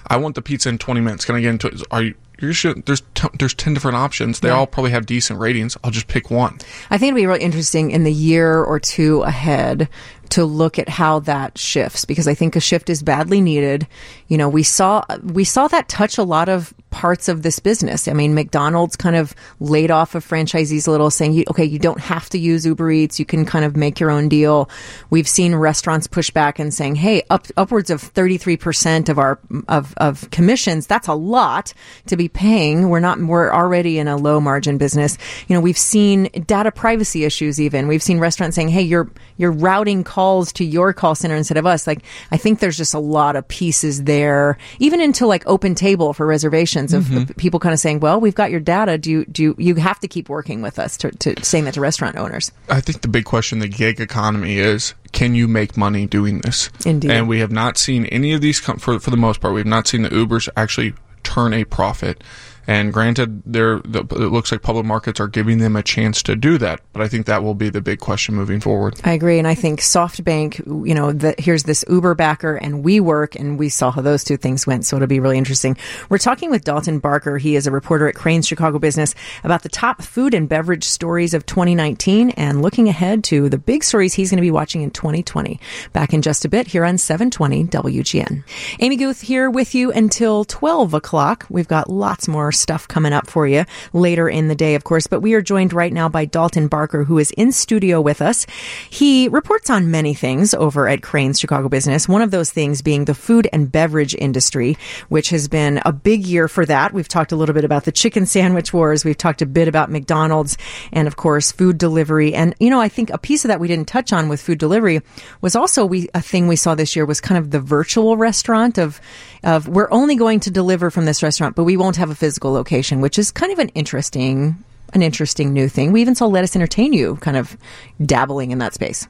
[0.07, 1.24] I want the pizza in 20 minutes.
[1.24, 1.82] Can I get into it?
[1.90, 2.14] Are you?
[2.40, 4.40] There's t- there's 10 different options.
[4.40, 4.57] They Yeah.
[4.57, 5.78] all probably have decent ratings.
[5.82, 6.59] I'll just pick one.
[6.90, 9.88] I think it'll be really interesting in the year or two ahead
[10.35, 13.87] to look at how that shifts because I think a shift is badly needed.
[14.26, 18.09] You know, we saw we saw that touch a lot of parts of this business.
[18.09, 22.01] I mean, McDonald's kind of laid off of franchisees a little, saying, "Okay, you don't
[22.01, 23.20] have to use Uber Eats.
[23.20, 24.68] You can kind of make your own deal."
[25.11, 29.20] We've seen restaurants push back and saying, "Hey, up upwards of thirty three percent of
[29.20, 30.89] our of of commissions.
[30.89, 31.74] That's a lot
[32.07, 32.89] to be paying.
[32.89, 33.20] We're not.
[33.20, 35.16] We're already in a low margin business.
[35.47, 37.61] You know, we've seen data privacy issues.
[37.61, 40.24] Even we've seen restaurants saying, "Hey, you're you're routing calls
[40.55, 42.03] to your call center instead of us." Like,
[42.33, 46.27] I think there's just a lot of pieces there, even into like Open Table for
[46.27, 48.99] reservations of of people kind of saying, "Well, we've got your data.
[48.99, 51.75] Do you do you, you have to keep working with us to, to saying that
[51.75, 55.77] to restaurant owners?" I think the big question, the gig economy is, can you make
[55.77, 56.70] money doing this?
[56.85, 57.11] Indeed.
[57.11, 59.64] And we have not seen any of these, com- for, for the most part, we've
[59.64, 62.22] not seen the Ubers actually turn a profit.
[62.67, 66.37] And granted, there the, it looks like public markets are giving them a chance to
[66.37, 69.01] do that, but I think that will be the big question moving forward.
[69.05, 73.37] I agree, and I think SoftBank, you know, the, here's this Uber backer, and WeWork,
[73.37, 74.87] and we saw how those two things went.
[74.87, 75.77] So it'll be really interesting.
[76.09, 77.39] We're talking with Dalton Barker.
[77.39, 81.35] He is a reporter at Crain's Chicago Business about the top food and beverage stories
[81.35, 84.91] of 2019, and looking ahead to the big stories he's going to be watching in
[84.91, 85.61] 2020.
[85.93, 88.45] Back in just a bit here on 720 WGN.
[88.81, 91.47] Amy Guth here with you until 12 o'clock.
[91.51, 95.07] We've got lots more stuff coming up for you later in the day, of course.
[95.07, 98.46] But we are joined right now by Dalton Barker, who is in studio with us.
[98.90, 102.09] He reports on many things over at Crain's Chicago Business.
[102.09, 104.76] One of those things being the food and beverage industry,
[105.09, 106.92] which has been a big year for that.
[106.92, 109.05] We've talked a little bit about the chicken sandwich wars.
[109.05, 110.57] We've talked a bit about McDonald's
[110.92, 112.34] and, of course, food delivery.
[112.34, 114.59] And, you know, I think a piece of that we didn't touch on with food
[114.59, 115.02] delivery
[115.40, 118.78] was also we, a thing we saw this year was kind of the virtual restaurant
[118.78, 119.00] of,
[119.45, 122.53] of we're only going to deliver from this restaurant, but we won't have a physical
[122.53, 124.57] location, which is kind of an interesting,
[124.92, 125.92] an interesting new thing.
[125.92, 127.57] We even saw Lettuce Entertain You kind of
[128.05, 129.07] dabbling in that space.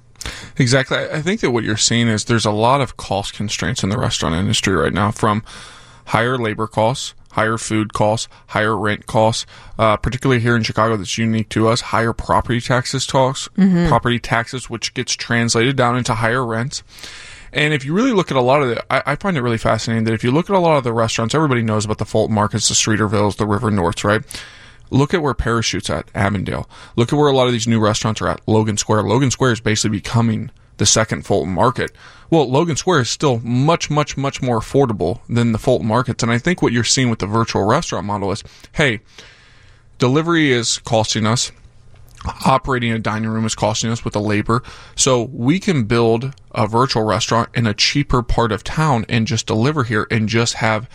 [0.56, 0.98] Exactly.
[0.98, 3.98] I think that what you're seeing is there's a lot of cost constraints in the
[3.98, 5.42] restaurant industry right now from
[6.06, 9.44] higher labor costs, higher food costs, higher rent costs,
[9.78, 13.48] uh, particularly here in Chicago that's unique to us, higher property taxes costs,
[13.88, 16.82] property taxes, which gets translated down into higher rents.
[17.54, 19.58] And if you really look at a lot of the, I, I find it really
[19.58, 22.04] fascinating that if you look at a lot of the restaurants, everybody knows about the
[22.04, 24.22] Fulton Markets, the Streetervilles, the River Norths, right?
[24.90, 26.68] Look at where Parachute's at, Avondale.
[26.96, 29.04] Look at where a lot of these new restaurants are at, Logan Square.
[29.04, 31.92] Logan Square is basically becoming the second Fulton Market.
[32.28, 36.24] Well, Logan Square is still much, much, much more affordable than the Fulton Markets.
[36.24, 38.42] And I think what you're seeing with the virtual restaurant model is,
[38.72, 39.00] hey,
[39.98, 41.52] delivery is costing us
[42.44, 44.62] operating a dining room is costing us with the labor.
[44.96, 49.46] So we can build a virtual restaurant in a cheaper part of town and just
[49.46, 50.88] deliver here and just have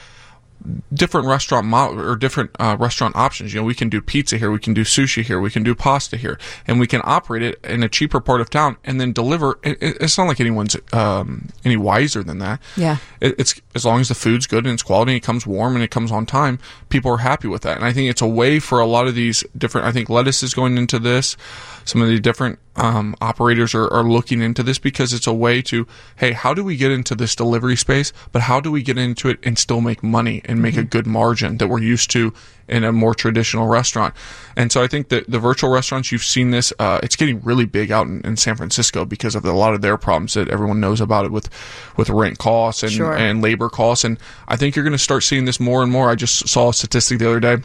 [0.93, 3.53] different restaurant model or different uh, restaurant options.
[3.53, 5.74] You know, we can do pizza here, we can do sushi here, we can do
[5.74, 6.38] pasta here,
[6.68, 9.60] and we can operate it in a cheaper part of town and then deliver.
[9.64, 12.62] It, it- it's not like anyone's um, any wiser than that.
[12.78, 12.97] Yeah.
[13.22, 15.84] It's as long as the food's good and it's quality, and it comes warm and
[15.84, 16.60] it comes on time.
[16.89, 19.16] People are happy with that, and I think it's a way for a lot of
[19.16, 19.88] these different.
[19.88, 21.38] I think Lettuce is going into this.
[21.86, 25.62] Some of the different um, operators are, are looking into this because it's a way
[25.64, 25.88] to,
[26.18, 29.28] hey, how do we get into this delivery space, but how do we get into
[29.30, 32.33] it and still make money and make a good margin that we're used to
[32.67, 34.13] in a more traditional restaurant.
[34.55, 37.65] And so I think that the virtual restaurants, you've seen this, uh, it's getting really
[37.65, 40.49] big out in, in San Francisco because of the, a lot of their problems that
[40.49, 41.49] everyone knows about it with,
[41.97, 43.15] with rent costs and, Sure.
[43.15, 44.03] and labor costs.
[44.03, 46.09] And I think you're going to start seeing this more and more.
[46.09, 47.57] I just saw a statistic the other day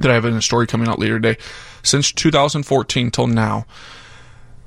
[0.00, 1.40] that I have in a story coming out later today.
[1.82, 3.64] Since 2014 till now,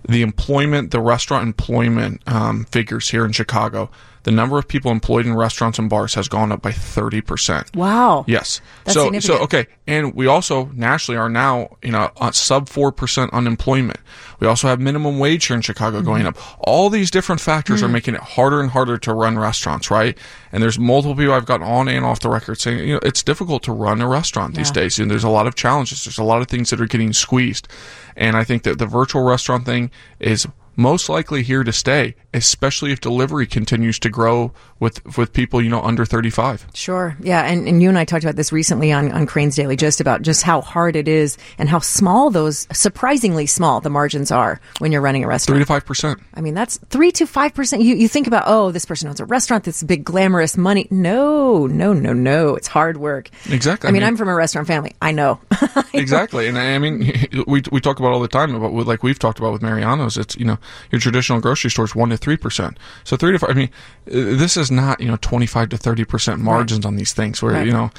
[0.07, 3.91] the employment, the restaurant employment um, figures here in Chicago,
[4.23, 7.75] the number of people employed in restaurants and bars has gone up by 30%.
[7.75, 8.25] Wow.
[8.27, 8.61] Yes.
[8.85, 13.33] That's so, so okay, and we also nationally are now you know sub four percent
[13.33, 13.99] unemployment.
[14.39, 16.27] We also have minimum wage here in Chicago going Mm-hmm.
[16.37, 16.57] up.
[16.59, 17.83] All these different factors Mm.
[17.85, 20.17] are making it harder and harder to run restaurants, right?
[20.51, 23.23] And there's multiple people I've gotten on and off the record saying you know it's
[23.23, 24.73] difficult to run a restaurant these Yeah.
[24.81, 24.99] days.
[24.99, 26.03] And there's a lot of challenges.
[26.05, 27.67] There's a lot of things that are getting squeezed,
[28.15, 30.47] and I think that the virtual restaurant thing is
[30.79, 35.69] most likely here to stay, especially if delivery continues to grow with with people you
[35.69, 36.67] know under 35.
[36.73, 37.15] Sure.
[37.21, 37.43] Yeah.
[37.43, 40.21] And, and you and I talked about this recently on, on Crain's Daily, just about
[40.21, 44.91] just how hard it is and how small those, surprisingly small, the margins are when
[44.91, 45.57] you're running a restaurant.
[45.57, 46.19] Three to five percent.
[46.33, 47.81] I mean, that's three to five percent.
[47.83, 50.87] You you think about, oh, this person owns a restaurant, this big glamorous money.
[50.91, 52.55] No, no, no, no.
[52.55, 53.29] It's hard work.
[53.49, 53.87] Exactly.
[53.87, 54.95] I mean, I mean- I'm from a restaurant family.
[55.01, 55.39] I know.
[55.93, 56.99] exactly and I I mean
[57.47, 60.35] we we talk about all the time about like we've talked about with Mariano's it's
[60.37, 60.57] you know
[60.91, 63.69] your traditional grocery store is 1 to 3% so 3 to 5 I mean
[64.05, 67.65] this is not you know 25 to 30% margins on these things where Right.
[67.65, 67.91] you know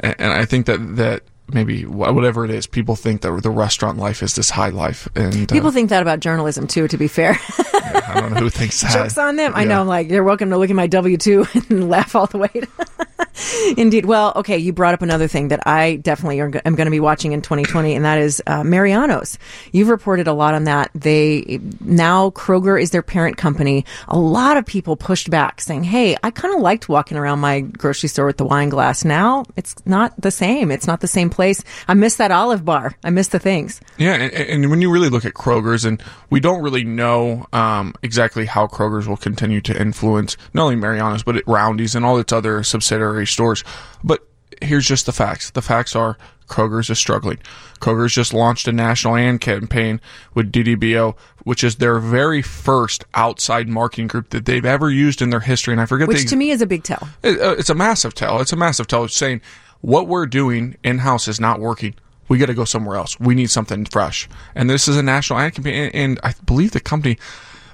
[0.00, 3.98] and, and I think that that maybe whatever it is people think that the restaurant
[3.98, 6.88] life is this high life and uh, People think that about journalism too.
[6.88, 9.52] To be fair, I don't know who thinks that jokes on them.
[9.54, 9.80] I know.
[9.80, 12.50] I'm like, you're welcome to look at my W two and laugh all the way.
[13.76, 14.04] Indeed.
[14.04, 14.58] Well, okay.
[14.58, 17.42] You brought up another thing that I definitely are, am going to be watching in
[17.42, 19.38] 2020, and that is uh, Mariano's.
[19.72, 20.90] You've reported a lot on that.
[20.94, 23.84] They now Kroger is their parent company.
[24.08, 27.60] A lot of people pushed back, saying, "Hey, I kind of liked walking around my
[27.60, 29.04] grocery store with the wine glass.
[29.04, 30.70] Now it's not the same.
[30.70, 31.62] It's not the same place.
[31.86, 32.96] I miss that olive bar.
[33.04, 36.40] I miss the things." Yeah, and, and when you really look at Kroger's, and we
[36.40, 41.36] don't really know um, exactly how Kroger's will continue to influence not only Mariano's, but
[41.36, 43.62] at Roundy's and all its other subsidiary stores.
[44.02, 44.26] But
[44.60, 45.50] here's just the facts.
[45.50, 46.18] The facts are
[46.48, 47.38] Kroger's is struggling.
[47.80, 50.00] Kroger's just launched a national ad campaign
[50.34, 51.14] with DDBO,
[51.44, 55.72] which is their very first outside marketing group that they've ever used in their history.
[55.72, 57.08] And I forget Which the to me is a big tell.
[57.22, 58.40] it, uh, it's a massive tell.
[58.40, 59.04] It's a massive tell.
[59.04, 59.40] It's saying
[59.80, 61.94] what we're doing in house is not working.
[62.28, 63.18] We got to go somewhere else.
[63.18, 64.28] We need something fresh.
[64.54, 65.90] And this is a national ad campaign.
[65.94, 67.18] And, I believe the company,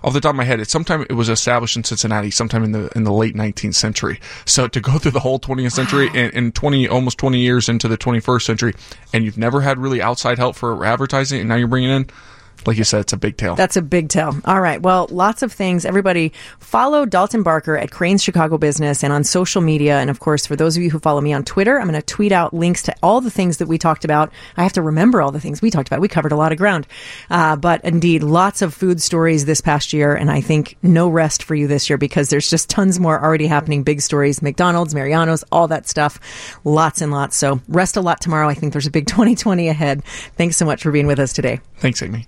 [0.05, 2.73] off the top of my head, it's sometime it was established in Cincinnati, sometime in
[2.73, 4.21] the in the late 19th century.
[4.45, 7.89] So to go through the whole 20th century and, and 20 almost 20 years into
[7.89, 8.75] the 21st century,
[9.13, 12.07] and you've never had really outside help for advertising, and now you're bringing in,
[12.67, 13.55] like you said, it's a big tale.
[13.55, 14.37] That's a big tell.
[14.45, 14.81] All right.
[14.81, 15.85] Well, lots of things.
[15.85, 19.99] Everybody follow Dalton Barker at Crain's Chicago Business and on social media.
[19.99, 22.07] And of course, for those of you who follow me on Twitter, I'm going to
[22.07, 24.33] tweet out links to all the things that we talked about.
[24.57, 26.01] I have to remember all the things we talked about.
[26.01, 26.87] We covered a lot of ground.
[27.31, 30.15] Uh, but indeed, lots of food stories this past year.
[30.15, 33.47] And I think no rest for you this year because there's just tons more already
[33.47, 33.83] happening.
[33.83, 36.21] Big stories, McDonald's, Mariano's, all that stuff.
[36.65, 37.37] Lots and lots.
[37.37, 38.49] So rest a lot tomorrow.
[38.49, 40.05] I think there's a big 2020 ahead.
[40.37, 41.61] Thanks so much for being with us today.
[41.77, 42.23] Thanks, Amy.